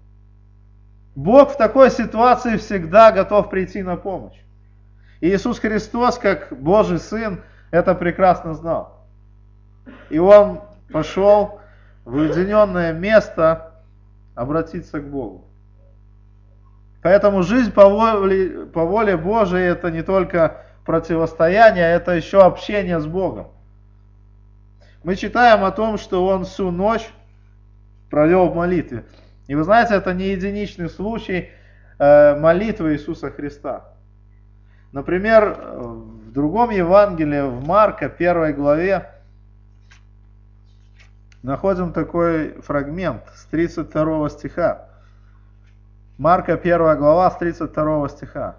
Бог 1.16 1.52
в 1.52 1.58
такой 1.58 1.92
ситуации 1.92 2.58
всегда 2.58 3.12
готов 3.12 3.50
прийти 3.50 3.84
на 3.84 3.96
помощь. 3.96 4.38
И 5.22 5.30
Иисус 5.30 5.60
Христос, 5.60 6.18
как 6.18 6.48
Божий 6.52 6.98
Сын, 6.98 7.42
это 7.72 7.94
прекрасно 7.94 8.54
знал. 8.54 8.99
И 10.10 10.20
Он 10.20 10.62
пошел 10.92 11.60
в 12.06 12.16
уединенное 12.16 12.94
место 12.94 13.74
обратиться 14.36 15.00
к 15.00 15.10
Богу. 15.10 15.46
Поэтому 17.02 17.44
жизнь 17.44 17.72
по 17.72 17.88
воле, 17.88 18.66
по 18.66 18.84
воле 18.84 19.16
Божией 19.16 19.66
это 19.66 19.90
не 19.90 20.04
только 20.04 20.66
противостояние, 20.86 21.86
это 21.94 22.12
еще 22.12 22.42
общение 22.42 23.00
с 23.00 23.06
Богом. 23.06 23.48
мы 25.04 25.16
читаем 25.16 25.64
о 25.64 25.72
том, 25.72 25.98
что 25.98 26.26
он 26.26 26.44
всю 26.44 26.72
ночь 26.72 27.08
провел 28.10 28.50
в 28.50 28.56
молитве. 28.56 29.06
И 29.48 29.56
вы 29.56 29.64
знаете, 29.64 29.96
это 29.96 30.14
не 30.14 30.30
единичный 30.30 30.90
случай 30.90 31.50
э, 32.00 32.36
молитвы 32.40 32.94
Иисуса 32.94 33.30
Христа. 33.32 33.94
Например, 34.92 35.58
в 35.78 36.32
другом 36.32 36.72
Евангелии, 36.72 37.42
в 37.42 37.66
Марка, 37.66 38.10
первой 38.10 38.54
главе, 38.54 39.12
находим 41.44 41.94
такой 41.94 42.62
фрагмент 42.62 43.24
с 43.36 43.46
32 43.46 44.30
стиха. 44.30 44.88
Марка 46.18 46.54
1 46.54 46.98
глава 46.98 47.32
с 47.32 47.38
32 47.38 48.10
стиха. 48.10 48.56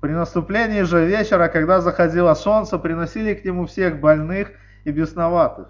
При 0.00 0.12
наступлении 0.12 0.82
же 0.82 1.06
вечера, 1.06 1.48
когда 1.48 1.80
заходило 1.80 2.34
солнце, 2.34 2.78
приносили 2.78 3.34
к 3.34 3.44
нему 3.44 3.66
всех 3.66 4.00
больных 4.00 4.50
и 4.84 4.90
бесноватых. 4.90 5.68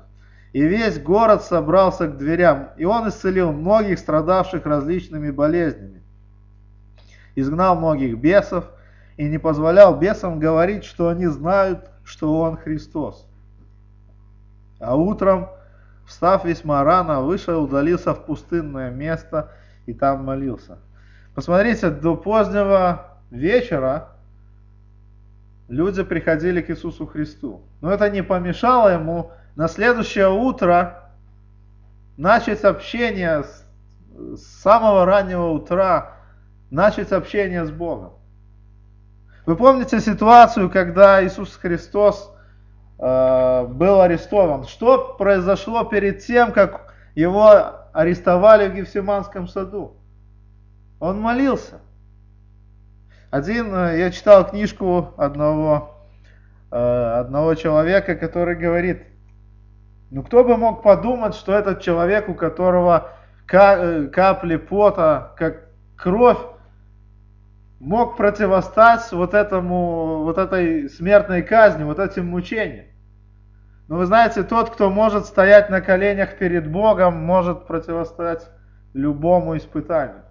И 0.53 0.63
весь 0.63 1.01
город 1.01 1.43
собрался 1.43 2.09
к 2.09 2.17
дверям, 2.17 2.71
и 2.77 2.85
он 2.85 3.09
исцелил 3.09 3.53
многих, 3.53 3.99
страдавших 3.99 4.65
различными 4.65 5.31
болезнями. 5.31 6.03
Изгнал 7.35 7.77
многих 7.77 8.19
бесов, 8.19 8.67
и 9.17 9.25
не 9.25 9.39
позволял 9.39 9.99
бесам 9.99 10.39
говорить, 10.39 10.85
что 10.85 11.09
они 11.09 11.27
знают, 11.27 11.91
что 12.05 12.41
он 12.41 12.57
Христос. 12.57 13.27
А 14.81 14.97
утром, 14.97 15.49
встав 16.07 16.45
весьма 16.45 16.85
рано, 16.85 17.21
вышел, 17.23 17.63
удалился 17.63 18.15
в 18.15 18.25
пустынное 18.25 18.91
место 18.91 19.51
и 19.87 19.95
там 19.95 20.25
молился. 20.25 20.79
Посмотрите, 21.35 21.91
до 21.91 22.17
позднего 22.17 23.19
вечера 23.31 24.11
люди 25.69 26.03
приходили 26.03 26.61
к 26.61 26.71
Иисусу 26.71 27.07
Христу. 27.07 27.63
Но 27.81 27.91
это 27.91 28.11
не 28.11 28.23
помешало 28.23 28.89
ему 28.89 29.33
на 29.57 29.69
следующее 29.69 30.29
утро 30.29 31.11
начать 32.17 32.65
общение 32.65 33.45
с, 33.45 33.65
с 34.15 34.63
самого 34.63 35.05
раннего 35.07 35.51
утра, 35.51 36.17
начать 36.71 37.13
общение 37.13 37.65
с 37.65 37.71
Богом. 37.71 38.13
Вы 39.47 39.57
помните 39.57 39.99
ситуацию, 40.01 40.71
когда 40.71 41.25
Иисус 41.25 41.57
Христос 41.57 42.32
был 43.03 44.01
арестован? 44.01 44.65
Что 44.65 45.17
произошло 45.19 45.85
перед 45.85 46.21
тем, 46.21 46.53
как 46.53 46.95
его 47.17 47.49
арестовали 47.93 48.69
в 48.69 48.75
Гефсиманском 48.75 49.49
саду? 49.49 49.97
Он 51.01 51.21
молился. 51.21 51.81
Один, 53.33 53.75
э, 53.75 53.99
я 53.99 54.11
читал 54.11 54.47
книжку 54.47 55.15
одного, 55.17 55.97
э, 56.71 56.77
одного 56.77 57.55
человека, 57.55 58.15
который 58.15 58.57
говорит, 58.57 59.05
ну 60.11 60.23
кто 60.23 60.45
бы 60.45 60.59
мог 60.59 60.83
подумать, 60.83 61.35
что 61.35 61.55
этот 61.55 61.81
человек, 61.81 62.29
у 62.29 62.35
которого 62.35 63.09
э, 63.51 64.07
капли 64.13 64.57
пота, 64.57 65.33
как 65.39 65.63
кровь, 65.97 66.39
мог 67.81 68.19
противостать 68.19 69.11
вот, 69.13 69.33
этому, 69.33 70.25
вот 70.25 70.37
этой 70.37 70.91
смертной 70.91 71.41
казни, 71.41 71.85
вот 71.85 71.99
этим 71.99 72.27
мучениям. 72.27 72.85
Но 73.89 73.99
вы 73.99 74.07
знаете, 74.07 74.43
тот, 74.43 74.71
кто 74.71 74.91
может 74.91 75.27
стоять 75.27 75.69
на 75.71 75.81
коленях 75.81 76.39
перед 76.39 76.71
Богом, 76.71 77.17
может 77.17 77.67
противостоять 77.67 78.49
любому 78.95 79.57
испытанию. 79.57 80.23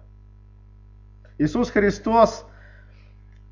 Иисус 1.38 1.70
Христос 1.70 2.46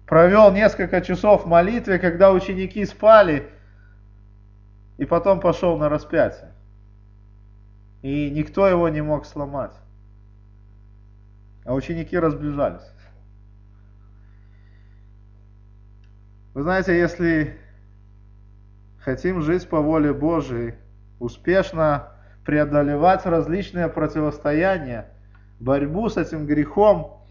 провел 0.07 0.53
несколько 0.53 1.01
часов 1.01 1.45
в 1.45 1.49
молитве, 1.49 1.99
когда 1.99 2.33
ученики 2.33 2.85
спали, 2.85 3.49
и 4.99 5.05
потом 5.05 5.41
пошел 5.41 5.79
на 5.79 5.89
распятие. 5.89 6.53
И 8.03 8.31
никто 8.31 8.67
его 8.67 8.89
не 8.89 9.03
мог 9.03 9.27
сломать. 9.27 9.75
А 11.65 11.75
ученики 11.75 12.19
разбежались. 12.19 12.91
Вы 16.55 16.63
знаете, 16.63 16.99
если 16.99 17.59
хотим 19.01 19.43
жить 19.43 19.69
по 19.69 19.81
воле 19.81 20.13
Божией, 20.13 20.75
успешно 21.19 22.11
преодолевать 22.45 23.27
различные 23.27 23.89
противостояния, 23.89 25.09
борьбу 25.59 26.09
с 26.09 26.17
этим 26.17 26.47
грехом, 26.47 27.27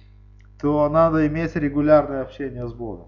то 0.61 0.87
надо 0.89 1.27
иметь 1.27 1.55
регулярное 1.55 2.21
общение 2.21 2.67
с 2.67 2.73
Богом. 2.73 3.07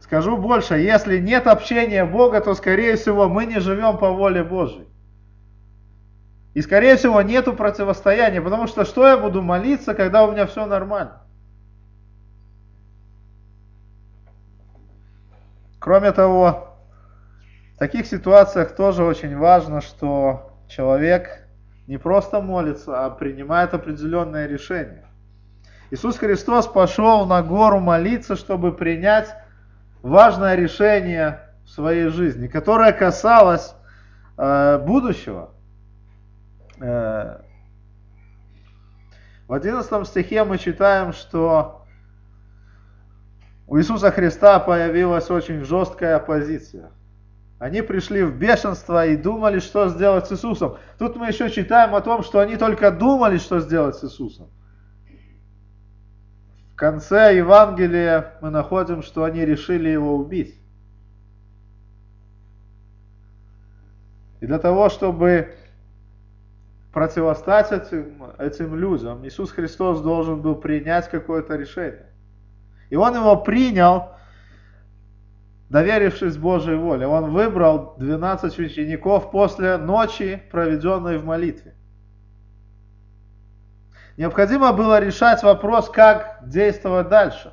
Скажу 0.00 0.36
больше, 0.36 0.76
если 0.76 1.18
нет 1.18 1.46
общения 1.48 2.04
Бога, 2.04 2.40
то, 2.40 2.54
скорее 2.54 2.96
всего, 2.96 3.28
мы 3.28 3.44
не 3.44 3.58
живем 3.58 3.98
по 3.98 4.10
воле 4.10 4.44
Божией. 4.44 4.86
И, 6.54 6.62
скорее 6.62 6.96
всего, 6.96 7.20
нету 7.22 7.52
противостояния, 7.52 8.40
потому 8.40 8.66
что 8.66 8.84
что 8.84 9.06
я 9.06 9.16
буду 9.18 9.42
молиться, 9.42 9.94
когда 9.94 10.24
у 10.24 10.32
меня 10.32 10.46
все 10.46 10.64
нормально? 10.64 11.25
Кроме 15.86 16.10
того, 16.10 16.74
в 17.76 17.78
таких 17.78 18.06
ситуациях 18.06 18.74
тоже 18.74 19.04
очень 19.04 19.38
важно, 19.38 19.80
что 19.80 20.50
человек 20.66 21.46
не 21.86 21.96
просто 21.96 22.40
молится, 22.40 23.04
а 23.04 23.10
принимает 23.10 23.72
определенное 23.72 24.48
решение. 24.48 25.06
Иисус 25.92 26.18
Христос 26.18 26.66
пошел 26.66 27.24
на 27.24 27.40
гору 27.40 27.78
молиться, 27.78 28.34
чтобы 28.34 28.72
принять 28.72 29.32
важное 30.02 30.56
решение 30.56 31.38
в 31.64 31.70
своей 31.70 32.08
жизни, 32.08 32.48
которое 32.48 32.92
касалось 32.92 33.76
э, 34.38 34.78
будущего. 34.84 35.50
Э, 36.80 37.42
в 39.46 39.52
11 39.52 40.04
стихе 40.08 40.42
мы 40.42 40.58
читаем, 40.58 41.12
что 41.12 41.85
у 43.66 43.78
Иисуса 43.78 44.10
Христа 44.12 44.60
появилась 44.60 45.30
очень 45.30 45.64
жесткая 45.64 46.16
оппозиция. 46.16 46.90
Они 47.58 47.82
пришли 47.82 48.22
в 48.22 48.36
бешенство 48.36 49.06
и 49.06 49.16
думали, 49.16 49.58
что 49.58 49.88
сделать 49.88 50.26
с 50.26 50.32
Иисусом. 50.32 50.76
Тут 50.98 51.16
мы 51.16 51.28
еще 51.28 51.50
читаем 51.50 51.94
о 51.94 52.00
том, 52.00 52.22
что 52.22 52.40
они 52.40 52.56
только 52.56 52.90
думали, 52.90 53.38
что 53.38 53.60
сделать 53.60 53.96
с 53.96 54.04
Иисусом. 54.04 54.50
В 56.74 56.76
конце 56.76 57.34
Евангелия 57.36 58.34
мы 58.42 58.50
находим, 58.50 59.02
что 59.02 59.24
они 59.24 59.44
решили 59.44 59.88
его 59.88 60.14
убить. 60.16 60.60
И 64.40 64.46
для 64.46 64.58
того, 64.58 64.90
чтобы 64.90 65.54
противостать 66.92 67.72
этим, 67.72 68.22
этим 68.38 68.76
людям, 68.76 69.26
Иисус 69.26 69.50
Христос 69.50 70.02
должен 70.02 70.42
был 70.42 70.56
принять 70.56 71.08
какое-то 71.08 71.56
решение. 71.56 72.05
И 72.90 72.96
он 72.96 73.14
его 73.14 73.36
принял, 73.36 74.10
доверившись 75.68 76.36
Божьей 76.36 76.76
воле. 76.76 77.06
Он 77.06 77.30
выбрал 77.32 77.94
12 77.98 78.58
учеников 78.58 79.30
после 79.30 79.76
ночи, 79.76 80.42
проведенной 80.50 81.18
в 81.18 81.24
молитве. 81.24 81.74
Необходимо 84.16 84.72
было 84.72 84.98
решать 84.98 85.42
вопрос, 85.42 85.90
как 85.90 86.40
действовать 86.42 87.08
дальше. 87.08 87.52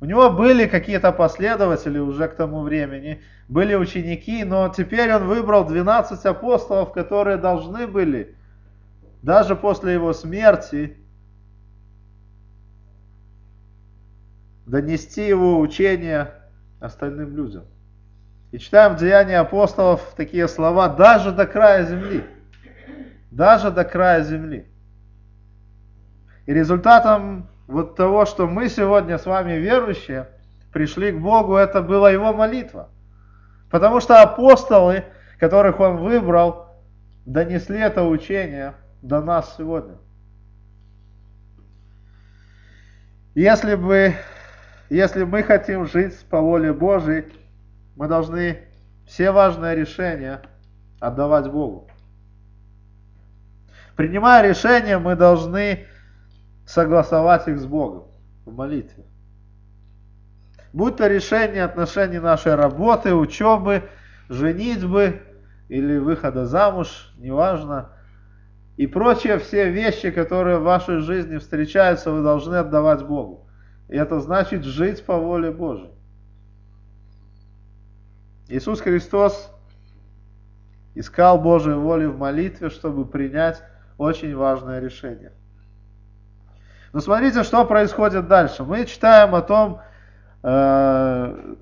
У 0.00 0.04
него 0.04 0.30
были 0.30 0.66
какие-то 0.66 1.10
последователи 1.10 1.98
уже 1.98 2.28
к 2.28 2.36
тому 2.36 2.62
времени, 2.62 3.20
были 3.48 3.74
ученики, 3.74 4.44
но 4.44 4.68
теперь 4.68 5.12
он 5.12 5.26
выбрал 5.26 5.66
12 5.66 6.24
апостолов, 6.24 6.92
которые 6.92 7.36
должны 7.36 7.88
были, 7.88 8.36
даже 9.22 9.56
после 9.56 9.94
его 9.94 10.12
смерти, 10.12 10.96
донести 14.68 15.26
его 15.26 15.58
учение 15.58 16.30
остальным 16.78 17.34
людям. 17.34 17.64
И 18.52 18.58
читаем 18.58 18.94
в 18.94 18.98
Деянии 18.98 19.34
апостолов 19.34 20.14
такие 20.16 20.46
слова 20.46 20.88
«даже 20.88 21.32
до 21.32 21.46
края 21.46 21.84
земли». 21.84 22.24
Даже 23.30 23.70
до 23.70 23.84
края 23.84 24.22
земли. 24.22 24.66
И 26.46 26.54
результатом 26.54 27.48
вот 27.66 27.96
того, 27.96 28.24
что 28.24 28.46
мы 28.46 28.68
сегодня 28.68 29.18
с 29.18 29.26
вами 29.26 29.52
верующие, 29.52 30.28
пришли 30.72 31.12
к 31.12 31.18
Богу, 31.18 31.56
это 31.56 31.82
была 31.82 32.10
его 32.10 32.32
молитва. 32.32 32.88
Потому 33.70 34.00
что 34.00 34.22
апостолы, 34.22 35.04
которых 35.38 35.78
он 35.78 35.98
выбрал, 35.98 36.68
донесли 37.26 37.78
это 37.78 38.02
учение 38.04 38.74
до 39.02 39.20
нас 39.20 39.56
сегодня. 39.58 39.96
Если 43.34 43.74
бы 43.74 44.14
если 44.90 45.24
мы 45.24 45.42
хотим 45.42 45.86
жить 45.86 46.18
по 46.30 46.40
воле 46.40 46.72
Божией, 46.72 47.24
мы 47.96 48.08
должны 48.08 48.60
все 49.06 49.30
важные 49.30 49.74
решения 49.74 50.40
отдавать 51.00 51.50
Богу. 51.50 51.88
Принимая 53.96 54.48
решения, 54.48 54.98
мы 54.98 55.16
должны 55.16 55.86
согласовать 56.66 57.48
их 57.48 57.58
с 57.58 57.66
Богом 57.66 58.04
в 58.44 58.54
молитве. 58.54 59.04
Будь 60.72 60.96
то 60.96 61.06
решение 61.06 61.64
отношений 61.64 62.18
нашей 62.18 62.54
работы, 62.54 63.14
учебы, 63.14 63.88
женитьбы 64.28 65.22
или 65.68 65.98
выхода 65.98 66.46
замуж, 66.46 67.12
неважно. 67.16 67.90
И 68.76 68.86
прочие 68.86 69.38
все 69.38 69.70
вещи, 69.70 70.10
которые 70.10 70.58
в 70.58 70.62
вашей 70.62 70.98
жизни 70.98 71.38
встречаются, 71.38 72.12
вы 72.12 72.22
должны 72.22 72.56
отдавать 72.56 73.04
Богу. 73.04 73.47
Это 73.88 74.20
значит 74.20 74.64
жить 74.64 75.04
по 75.04 75.16
воле 75.16 75.50
Божьей. 75.50 75.90
Иисус 78.48 78.80
Христос 78.80 79.50
искал 80.94 81.40
Божьей 81.40 81.74
воли 81.74 82.06
в 82.06 82.18
молитве, 82.18 82.70
чтобы 82.70 83.06
принять 83.06 83.62
очень 83.96 84.34
важное 84.34 84.80
решение. 84.80 85.32
Но 86.92 87.00
смотрите, 87.00 87.42
что 87.42 87.64
происходит 87.64 88.28
дальше. 88.28 88.64
Мы 88.64 88.86
читаем 88.86 89.34
о 89.34 89.42
том, 89.42 89.80
э, 90.42 91.54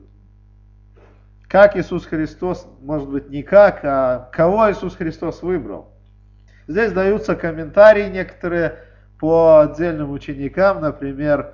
как 1.49 1.77
Иисус 1.77 2.07
Христос, 2.07 2.67
может 2.81 3.09
быть 3.09 3.29
не 3.29 3.43
как, 3.43 3.85
а 3.85 4.29
кого 4.33 4.71
Иисус 4.71 4.95
Христос 4.97 5.43
выбрал. 5.43 5.93
Здесь 6.69 6.93
даются 6.93 7.35
комментарии 7.37 8.09
некоторые 8.09 8.79
по 9.19 9.61
отдельным 9.61 10.11
ученикам, 10.11 10.81
например, 10.81 11.53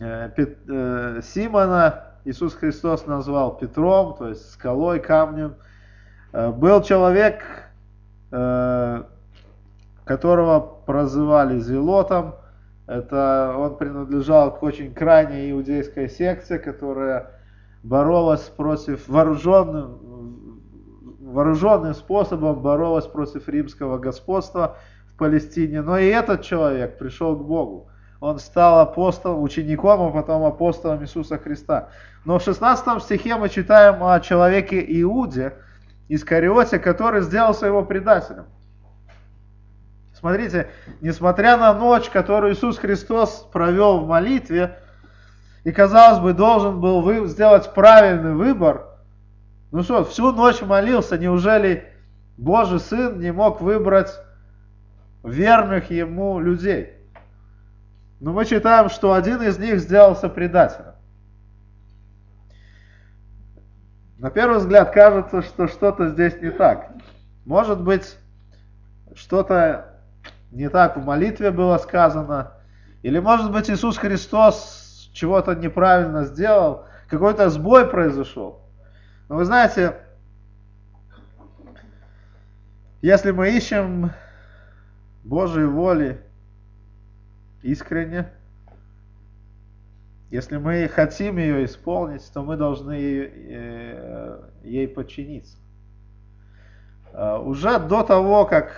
э, 0.00 0.30
э, 0.36 1.20
Симона 1.22 2.04
Иисус 2.24 2.54
Христос 2.54 3.06
назвал 3.06 3.56
Петром, 3.56 4.16
то 4.16 4.28
есть 4.28 4.52
скалой, 4.52 5.00
камнем. 5.00 5.56
Был 6.32 6.82
человек, 6.82 7.44
которого 8.30 9.00
прозывали 10.84 11.60
Зелотом, 11.60 12.34
это 12.86 13.54
он 13.56 13.76
принадлежал 13.76 14.58
к 14.58 14.62
очень 14.62 14.92
крайней 14.92 15.52
иудейской 15.52 16.08
секте, 16.08 16.58
которая 16.58 17.30
боролась 17.82 18.42
против 18.42 19.08
вооруженным, 19.08 20.60
вооруженным 21.20 21.94
способом 21.94 22.60
боролась 22.60 23.06
против 23.06 23.48
римского 23.48 23.98
господства 23.98 24.76
в 25.12 25.18
Палестине. 25.18 25.80
Но 25.80 25.96
и 25.96 26.06
этот 26.06 26.42
человек 26.42 26.98
пришел 26.98 27.36
к 27.36 27.44
Богу. 27.44 27.88
Он 28.24 28.38
стал 28.38 28.80
апостолом, 28.80 29.42
учеником, 29.42 30.00
а 30.00 30.10
потом 30.10 30.44
апостолом 30.44 31.02
Иисуса 31.02 31.36
Христа. 31.36 31.90
Но 32.24 32.38
в 32.38 32.42
16 32.42 33.02
стихе 33.02 33.36
мы 33.36 33.50
читаем 33.50 34.02
о 34.02 34.18
человеке 34.18 34.82
Иуде, 35.02 35.52
Искариоте, 36.08 36.78
который 36.78 37.20
сделался 37.20 37.66
его 37.66 37.84
предателем. 37.84 38.46
Смотрите, 40.18 40.70
несмотря 41.02 41.58
на 41.58 41.74
ночь, 41.74 42.08
которую 42.08 42.54
Иисус 42.54 42.78
Христос 42.78 43.46
провел 43.52 43.98
в 43.98 44.08
молитве, 44.08 44.78
и, 45.64 45.70
казалось 45.70 46.20
бы, 46.20 46.32
должен 46.32 46.80
был 46.80 47.26
сделать 47.26 47.74
правильный 47.74 48.32
выбор, 48.32 48.86
ну 49.70 49.82
что, 49.82 50.02
всю 50.02 50.32
ночь 50.32 50.62
молился, 50.62 51.18
неужели 51.18 51.92
Божий 52.38 52.80
Сын 52.80 53.20
не 53.20 53.34
мог 53.34 53.60
выбрать 53.60 54.18
верных 55.22 55.90
Ему 55.90 56.40
людей? 56.40 57.03
Но 58.24 58.32
мы 58.32 58.46
читаем, 58.46 58.88
что 58.88 59.12
один 59.12 59.42
из 59.42 59.58
них 59.58 59.78
сделался 59.80 60.30
предателем. 60.30 60.94
На 64.16 64.30
первый 64.30 64.60
взгляд 64.60 64.92
кажется, 64.92 65.42
что 65.42 65.68
что-то 65.68 66.08
здесь 66.08 66.40
не 66.40 66.50
так. 66.50 66.92
Может 67.44 67.82
быть, 67.82 68.16
что-то 69.14 70.00
не 70.52 70.70
так 70.70 70.96
в 70.96 71.04
молитве 71.04 71.50
было 71.50 71.76
сказано. 71.76 72.54
Или, 73.02 73.18
может 73.18 73.52
быть, 73.52 73.68
Иисус 73.68 73.98
Христос 73.98 75.10
чего-то 75.12 75.54
неправильно 75.54 76.24
сделал, 76.24 76.86
какой-то 77.10 77.50
сбой 77.50 77.86
произошел. 77.86 78.62
Но 79.28 79.36
вы 79.36 79.44
знаете, 79.44 79.96
если 83.02 83.32
мы 83.32 83.50
ищем 83.50 84.12
Божьей 85.24 85.66
воли 85.66 86.23
искренне, 87.64 88.30
если 90.30 90.58
мы 90.58 90.88
хотим 90.88 91.38
ее 91.38 91.64
исполнить, 91.64 92.30
то 92.32 92.42
мы 92.42 92.56
должны 92.56 92.92
ей, 92.92 94.38
ей 94.62 94.88
подчиниться. 94.88 95.56
А, 97.12 97.38
уже 97.38 97.78
до 97.78 98.02
того, 98.02 98.44
как 98.44 98.72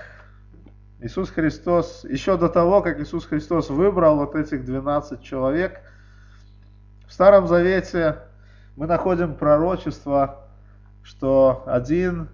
Иисус 1.01 1.31
Христос, 1.31 2.05
еще 2.05 2.37
до 2.37 2.49
того, 2.49 2.81
как 2.83 3.01
Иисус 3.01 3.27
Христос 3.27 3.71
выбрал 3.71 4.17
вот 4.17 4.35
этих 4.35 4.65
12 4.65 5.23
человек, 5.23 5.81
в 7.07 7.13
Старом 7.13 7.47
Завете 7.49 8.19
мы 8.77 8.87
находим 8.87 9.35
пророчество, 9.35 10.47
что 11.03 11.65
один 11.67 12.29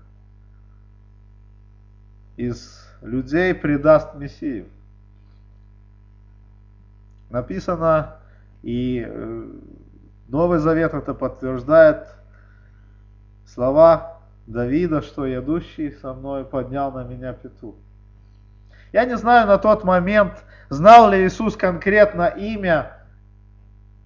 из 2.36 2.86
людей 3.00 3.54
предаст 3.54 4.14
Мессию. 4.16 4.66
Написано, 7.32 8.18
и 8.62 9.06
э, 9.08 9.44
Новый 10.28 10.58
Завет 10.58 10.92
это 10.92 11.14
подтверждает 11.14 12.06
слова 13.46 14.18
Давида, 14.46 15.00
что 15.00 15.24
«Ядущий 15.24 15.92
со 15.92 16.12
мной 16.12 16.44
поднял 16.44 16.92
на 16.92 17.04
меня 17.04 17.32
петух». 17.32 17.74
Я 18.92 19.06
не 19.06 19.16
знаю 19.16 19.46
на 19.46 19.56
тот 19.56 19.82
момент, 19.82 20.44
знал 20.68 21.10
ли 21.10 21.26
Иисус 21.26 21.56
конкретно 21.56 22.26
имя 22.26 22.98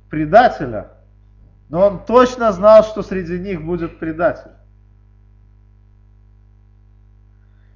предателя, 0.09 0.93
но 1.69 1.85
он 1.85 2.05
точно 2.05 2.53
знал, 2.53 2.85
что 2.85 3.03
среди 3.03 3.41
них 3.41 3.61
будет 3.65 3.99
предатель. 3.99 4.53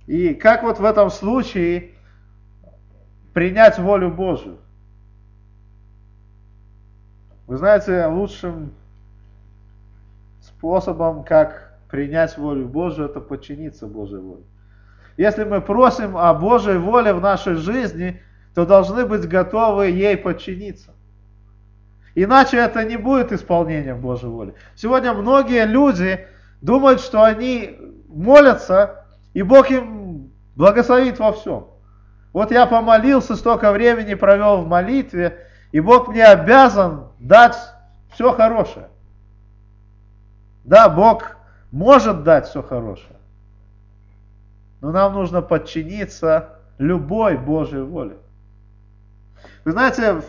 И 0.06 0.32
как 0.32 0.62
вот 0.62 0.78
в 0.78 0.84
этом 0.84 1.10
случае 1.10 1.96
принять 3.34 3.80
волю 3.80 4.12
Божию? 4.12 4.60
Вы 7.50 7.56
знаете, 7.56 8.06
лучшим 8.06 8.72
способом, 10.40 11.24
как 11.24 11.72
принять 11.90 12.38
волю 12.38 12.68
Божию, 12.68 13.08
это 13.08 13.18
подчиниться 13.18 13.88
Божьей 13.88 14.20
воле. 14.20 14.44
Если 15.16 15.42
мы 15.42 15.60
просим 15.60 16.16
о 16.16 16.32
Божьей 16.32 16.78
воле 16.78 17.12
в 17.12 17.20
нашей 17.20 17.54
жизни, 17.54 18.22
то 18.54 18.64
должны 18.64 19.04
быть 19.04 19.26
готовы 19.26 19.86
ей 19.86 20.16
подчиниться. 20.16 20.92
Иначе 22.14 22.56
это 22.56 22.84
не 22.84 22.96
будет 22.96 23.32
исполнением 23.32 24.00
Божьей 24.00 24.28
воли. 24.28 24.54
Сегодня 24.76 25.12
многие 25.12 25.66
люди 25.66 26.24
думают, 26.60 27.00
что 27.00 27.24
они 27.24 27.76
молятся, 28.06 29.06
и 29.34 29.42
Бог 29.42 29.72
им 29.72 30.30
благословит 30.54 31.18
во 31.18 31.32
всем. 31.32 31.66
Вот 32.32 32.52
я 32.52 32.66
помолился, 32.66 33.34
столько 33.34 33.72
времени 33.72 34.14
провел 34.14 34.62
в 34.62 34.68
молитве, 34.68 35.49
и 35.72 35.80
Бог 35.80 36.09
мне 36.09 36.24
обязан 36.24 37.09
дать 37.18 37.56
все 38.11 38.33
хорошее. 38.33 38.88
Да, 40.64 40.88
Бог 40.88 41.37
может 41.70 42.24
дать 42.24 42.46
все 42.48 42.62
хорошее. 42.62 43.16
Но 44.80 44.90
нам 44.92 45.14
нужно 45.14 45.42
подчиниться 45.42 46.61
любой 46.78 47.37
Божьей 47.37 47.83
воле. 47.83 48.16
Вы 49.64 49.72
знаете, 49.72 50.22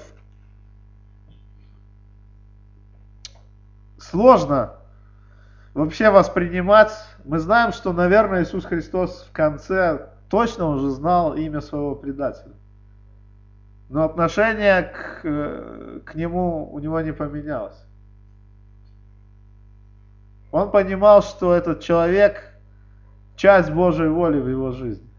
сложно 3.97 4.73
вообще 5.73 6.09
воспринимать. 6.09 6.91
Мы 7.23 7.39
знаем, 7.39 7.71
что, 7.71 7.93
наверное, 7.93 8.43
Иисус 8.43 8.65
Христос 8.65 9.25
в 9.29 9.31
конце 9.31 10.09
точно 10.29 10.67
уже 10.67 10.89
знал 10.89 11.33
имя 11.35 11.61
своего 11.61 11.95
предателя. 11.95 12.53
Но 13.91 14.05
отношение 14.05 14.83
к, 14.83 15.21
к 16.05 16.15
нему 16.15 16.71
у 16.71 16.79
него 16.79 17.01
не 17.01 17.11
поменялось. 17.11 17.77
Он 20.49 20.71
понимал, 20.71 21.21
что 21.21 21.53
этот 21.53 21.81
человек 21.81 22.41
часть 23.35 23.69
Божьей 23.69 24.07
воли 24.07 24.39
в 24.39 24.47
его 24.47 24.71
жизни. 24.71 25.09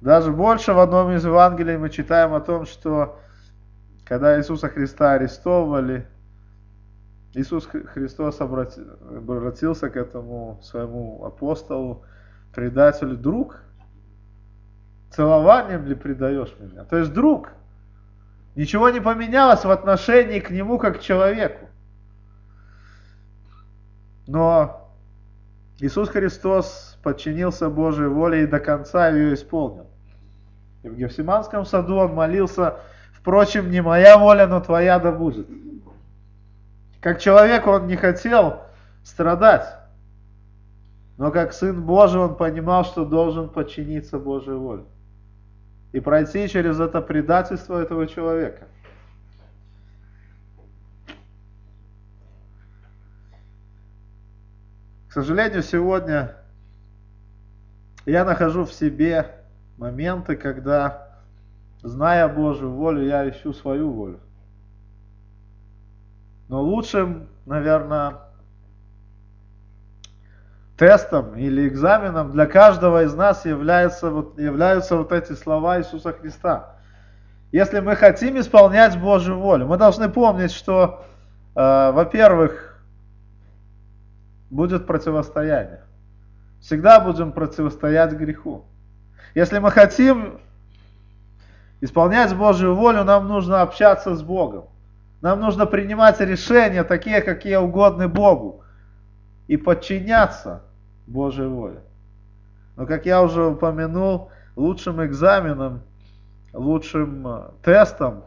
Даже 0.00 0.30
больше 0.30 0.74
в 0.74 0.78
одном 0.78 1.10
из 1.10 1.24
Евангелий 1.24 1.76
мы 1.76 1.90
читаем 1.90 2.32
о 2.32 2.40
том, 2.40 2.66
что 2.66 3.18
когда 4.04 4.38
Иисуса 4.38 4.68
Христа 4.68 5.14
арестовывали, 5.14 6.06
Иисус 7.34 7.66
Христос 7.66 8.40
обратился 8.40 9.90
к 9.90 9.96
этому 9.96 10.60
своему 10.62 11.24
апостолу, 11.24 12.04
предателю, 12.54 13.16
друг, 13.16 13.60
целованием 15.10 15.86
ли 15.86 15.94
предаешь 15.94 16.54
меня? 16.58 16.84
То 16.84 16.98
есть 16.98 17.12
друг. 17.12 17.52
Ничего 18.54 18.90
не 18.90 19.00
поменялось 19.00 19.64
в 19.64 19.70
отношении 19.70 20.40
к 20.40 20.50
нему 20.50 20.78
как 20.78 20.98
к 20.98 21.00
человеку. 21.00 21.68
Но 24.26 24.90
Иисус 25.80 26.08
Христос 26.08 26.98
подчинился 27.02 27.70
Божьей 27.70 28.08
воле 28.08 28.42
и 28.42 28.46
до 28.46 28.58
конца 28.58 29.08
ее 29.08 29.34
исполнил. 29.34 29.86
И 30.82 30.88
в 30.88 30.96
Гефсиманском 30.96 31.64
саду 31.64 31.96
он 31.96 32.14
молился, 32.14 32.80
впрочем, 33.12 33.70
не 33.70 33.80
моя 33.80 34.18
воля, 34.18 34.46
но 34.46 34.60
твоя 34.60 34.98
да 34.98 35.12
будет. 35.12 35.48
Как 37.00 37.20
человек 37.20 37.66
он 37.66 37.86
не 37.86 37.96
хотел 37.96 38.62
страдать. 39.04 39.66
Но 41.16 41.30
как 41.30 41.52
Сын 41.52 41.82
Божий 41.82 42.20
он 42.20 42.36
понимал, 42.36 42.84
что 42.84 43.04
должен 43.04 43.48
подчиниться 43.48 44.18
Божьей 44.18 44.54
воле. 44.54 44.84
И 45.92 46.00
пройти 46.00 46.48
через 46.48 46.80
это 46.80 47.00
предательство 47.00 47.80
этого 47.80 48.06
человека. 48.06 48.68
К 55.08 55.12
сожалению, 55.12 55.62
сегодня 55.62 56.36
я 58.04 58.24
нахожу 58.24 58.64
в 58.64 58.72
себе 58.72 59.34
моменты, 59.78 60.36
когда, 60.36 61.18
зная 61.82 62.28
Божью 62.28 62.70
волю, 62.70 63.06
я 63.06 63.28
ищу 63.28 63.52
свою 63.54 63.90
волю. 63.90 64.20
Но 66.48 66.62
лучшим, 66.62 67.28
наверное, 67.46 68.27
тестом 70.78 71.36
или 71.36 71.66
экзаменом 71.68 72.30
для 72.30 72.46
каждого 72.46 73.02
из 73.02 73.12
нас 73.12 73.44
является, 73.44 74.10
вот, 74.10 74.38
являются 74.38 74.96
вот 74.96 75.12
эти 75.12 75.32
слова 75.32 75.78
Иисуса 75.78 76.12
Христа. 76.12 76.76
Если 77.50 77.80
мы 77.80 77.96
хотим 77.96 78.38
исполнять 78.38 78.98
Божью 78.98 79.38
волю, 79.38 79.66
мы 79.66 79.76
должны 79.76 80.08
помнить, 80.08 80.52
что, 80.52 81.04
э, 81.56 81.90
во-первых, 81.90 82.80
будет 84.50 84.86
противостояние. 84.86 85.82
Всегда 86.60 87.00
будем 87.00 87.32
противостоять 87.32 88.12
греху. 88.12 88.64
Если 89.34 89.58
мы 89.58 89.72
хотим 89.72 90.40
исполнять 91.80 92.34
Божью 92.36 92.76
волю, 92.76 93.02
нам 93.02 93.26
нужно 93.26 93.62
общаться 93.62 94.14
с 94.14 94.22
Богом. 94.22 94.66
Нам 95.22 95.40
нужно 95.40 95.66
принимать 95.66 96.20
решения, 96.20 96.84
такие, 96.84 97.20
какие 97.20 97.56
угодны 97.56 98.06
Богу, 98.06 98.62
и 99.48 99.56
подчиняться 99.56 100.62
Божьей 101.08 101.46
воле. 101.46 101.80
Но, 102.76 102.86
как 102.86 103.06
я 103.06 103.22
уже 103.22 103.44
упомянул, 103.44 104.30
лучшим 104.54 105.04
экзаменом, 105.04 105.82
лучшим 106.52 107.26
э, 107.26 107.50
тестом, 107.62 108.24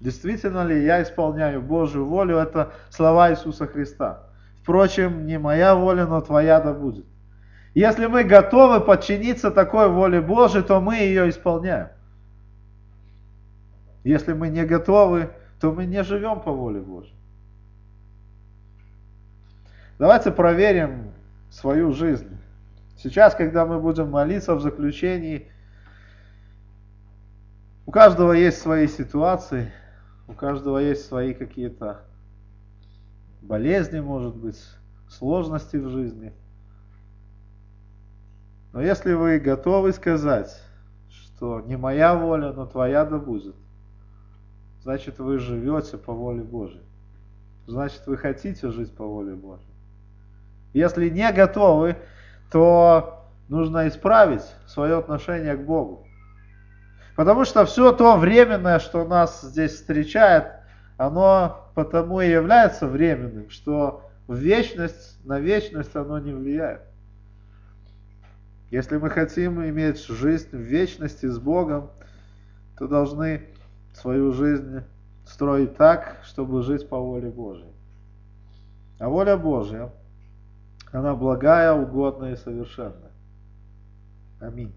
действительно 0.00 0.64
ли 0.64 0.82
я 0.84 1.02
исполняю 1.02 1.60
Божью 1.60 2.06
волю, 2.06 2.36
это 2.36 2.72
слова 2.88 3.30
Иисуса 3.30 3.66
Христа. 3.66 4.22
Впрочем, 4.62 5.26
не 5.26 5.38
моя 5.38 5.74
воля, 5.74 6.06
но 6.06 6.20
твоя 6.20 6.60
да 6.60 6.72
будет. 6.72 7.04
Если 7.74 8.06
мы 8.06 8.24
готовы 8.24 8.80
подчиниться 8.80 9.50
такой 9.50 9.88
воле 9.88 10.20
Божией, 10.20 10.62
то 10.62 10.80
мы 10.80 10.96
ее 10.96 11.28
исполняем. 11.28 11.88
Если 14.02 14.32
мы 14.32 14.48
не 14.48 14.64
готовы, 14.64 15.30
то 15.60 15.72
мы 15.72 15.84
не 15.84 16.02
живем 16.04 16.40
по 16.40 16.52
воле 16.52 16.80
Божьей. 16.80 17.14
Давайте 19.98 20.30
проверим 20.30 21.12
свою 21.50 21.92
жизнь. 21.92 22.38
Сейчас, 22.96 23.34
когда 23.34 23.66
мы 23.66 23.80
будем 23.80 24.10
молиться 24.10 24.54
в 24.54 24.60
заключении, 24.60 25.50
у 27.86 27.90
каждого 27.90 28.32
есть 28.32 28.60
свои 28.60 28.86
ситуации, 28.86 29.72
у 30.28 30.32
каждого 30.32 30.78
есть 30.78 31.06
свои 31.06 31.34
какие-то 31.34 32.04
болезни, 33.42 34.00
может 34.00 34.36
быть, 34.36 34.60
сложности 35.08 35.76
в 35.76 35.88
жизни. 35.88 36.32
Но 38.72 38.80
если 38.80 39.14
вы 39.14 39.40
готовы 39.40 39.92
сказать, 39.92 40.62
что 41.08 41.60
не 41.62 41.76
моя 41.76 42.14
воля, 42.14 42.52
но 42.52 42.66
твоя 42.66 43.04
да 43.04 43.18
будет, 43.18 43.56
значит 44.82 45.18
вы 45.18 45.38
живете 45.38 45.98
по 45.98 46.12
воле 46.12 46.42
Божьей. 46.42 46.84
Значит 47.66 48.06
вы 48.06 48.16
хотите 48.16 48.70
жить 48.70 48.94
по 48.94 49.04
воле 49.04 49.34
Божьей. 49.34 49.69
Если 50.72 51.08
не 51.08 51.30
готовы, 51.32 51.96
то 52.50 53.26
нужно 53.48 53.88
исправить 53.88 54.44
свое 54.66 54.98
отношение 54.98 55.56
к 55.56 55.64
Богу. 55.64 56.06
Потому 57.16 57.44
что 57.44 57.66
все 57.66 57.92
то 57.92 58.16
временное, 58.16 58.78
что 58.78 59.04
нас 59.04 59.42
здесь 59.42 59.72
встречает, 59.72 60.46
оно 60.96 61.70
потому 61.74 62.20
и 62.20 62.30
является 62.30 62.86
временным, 62.86 63.50
что 63.50 64.08
в 64.26 64.36
вечность, 64.36 65.18
на 65.24 65.40
вечность 65.40 65.94
оно 65.96 66.18
не 66.18 66.32
влияет. 66.32 66.82
Если 68.70 68.96
мы 68.98 69.10
хотим 69.10 69.62
иметь 69.64 70.04
жизнь 70.06 70.50
в 70.52 70.60
вечности 70.60 71.26
с 71.26 71.38
Богом, 71.38 71.90
то 72.78 72.86
должны 72.86 73.48
свою 73.92 74.32
жизнь 74.32 74.82
строить 75.26 75.76
так, 75.76 76.20
чтобы 76.24 76.62
жить 76.62 76.88
по 76.88 76.98
воле 76.98 77.28
Божьей. 77.30 77.72
А 79.00 79.08
воля 79.08 79.36
Божья, 79.36 79.90
она 80.92 81.14
благая, 81.14 81.72
угодная 81.72 82.32
и 82.32 82.36
совершенная. 82.36 83.12
Аминь. 84.40 84.74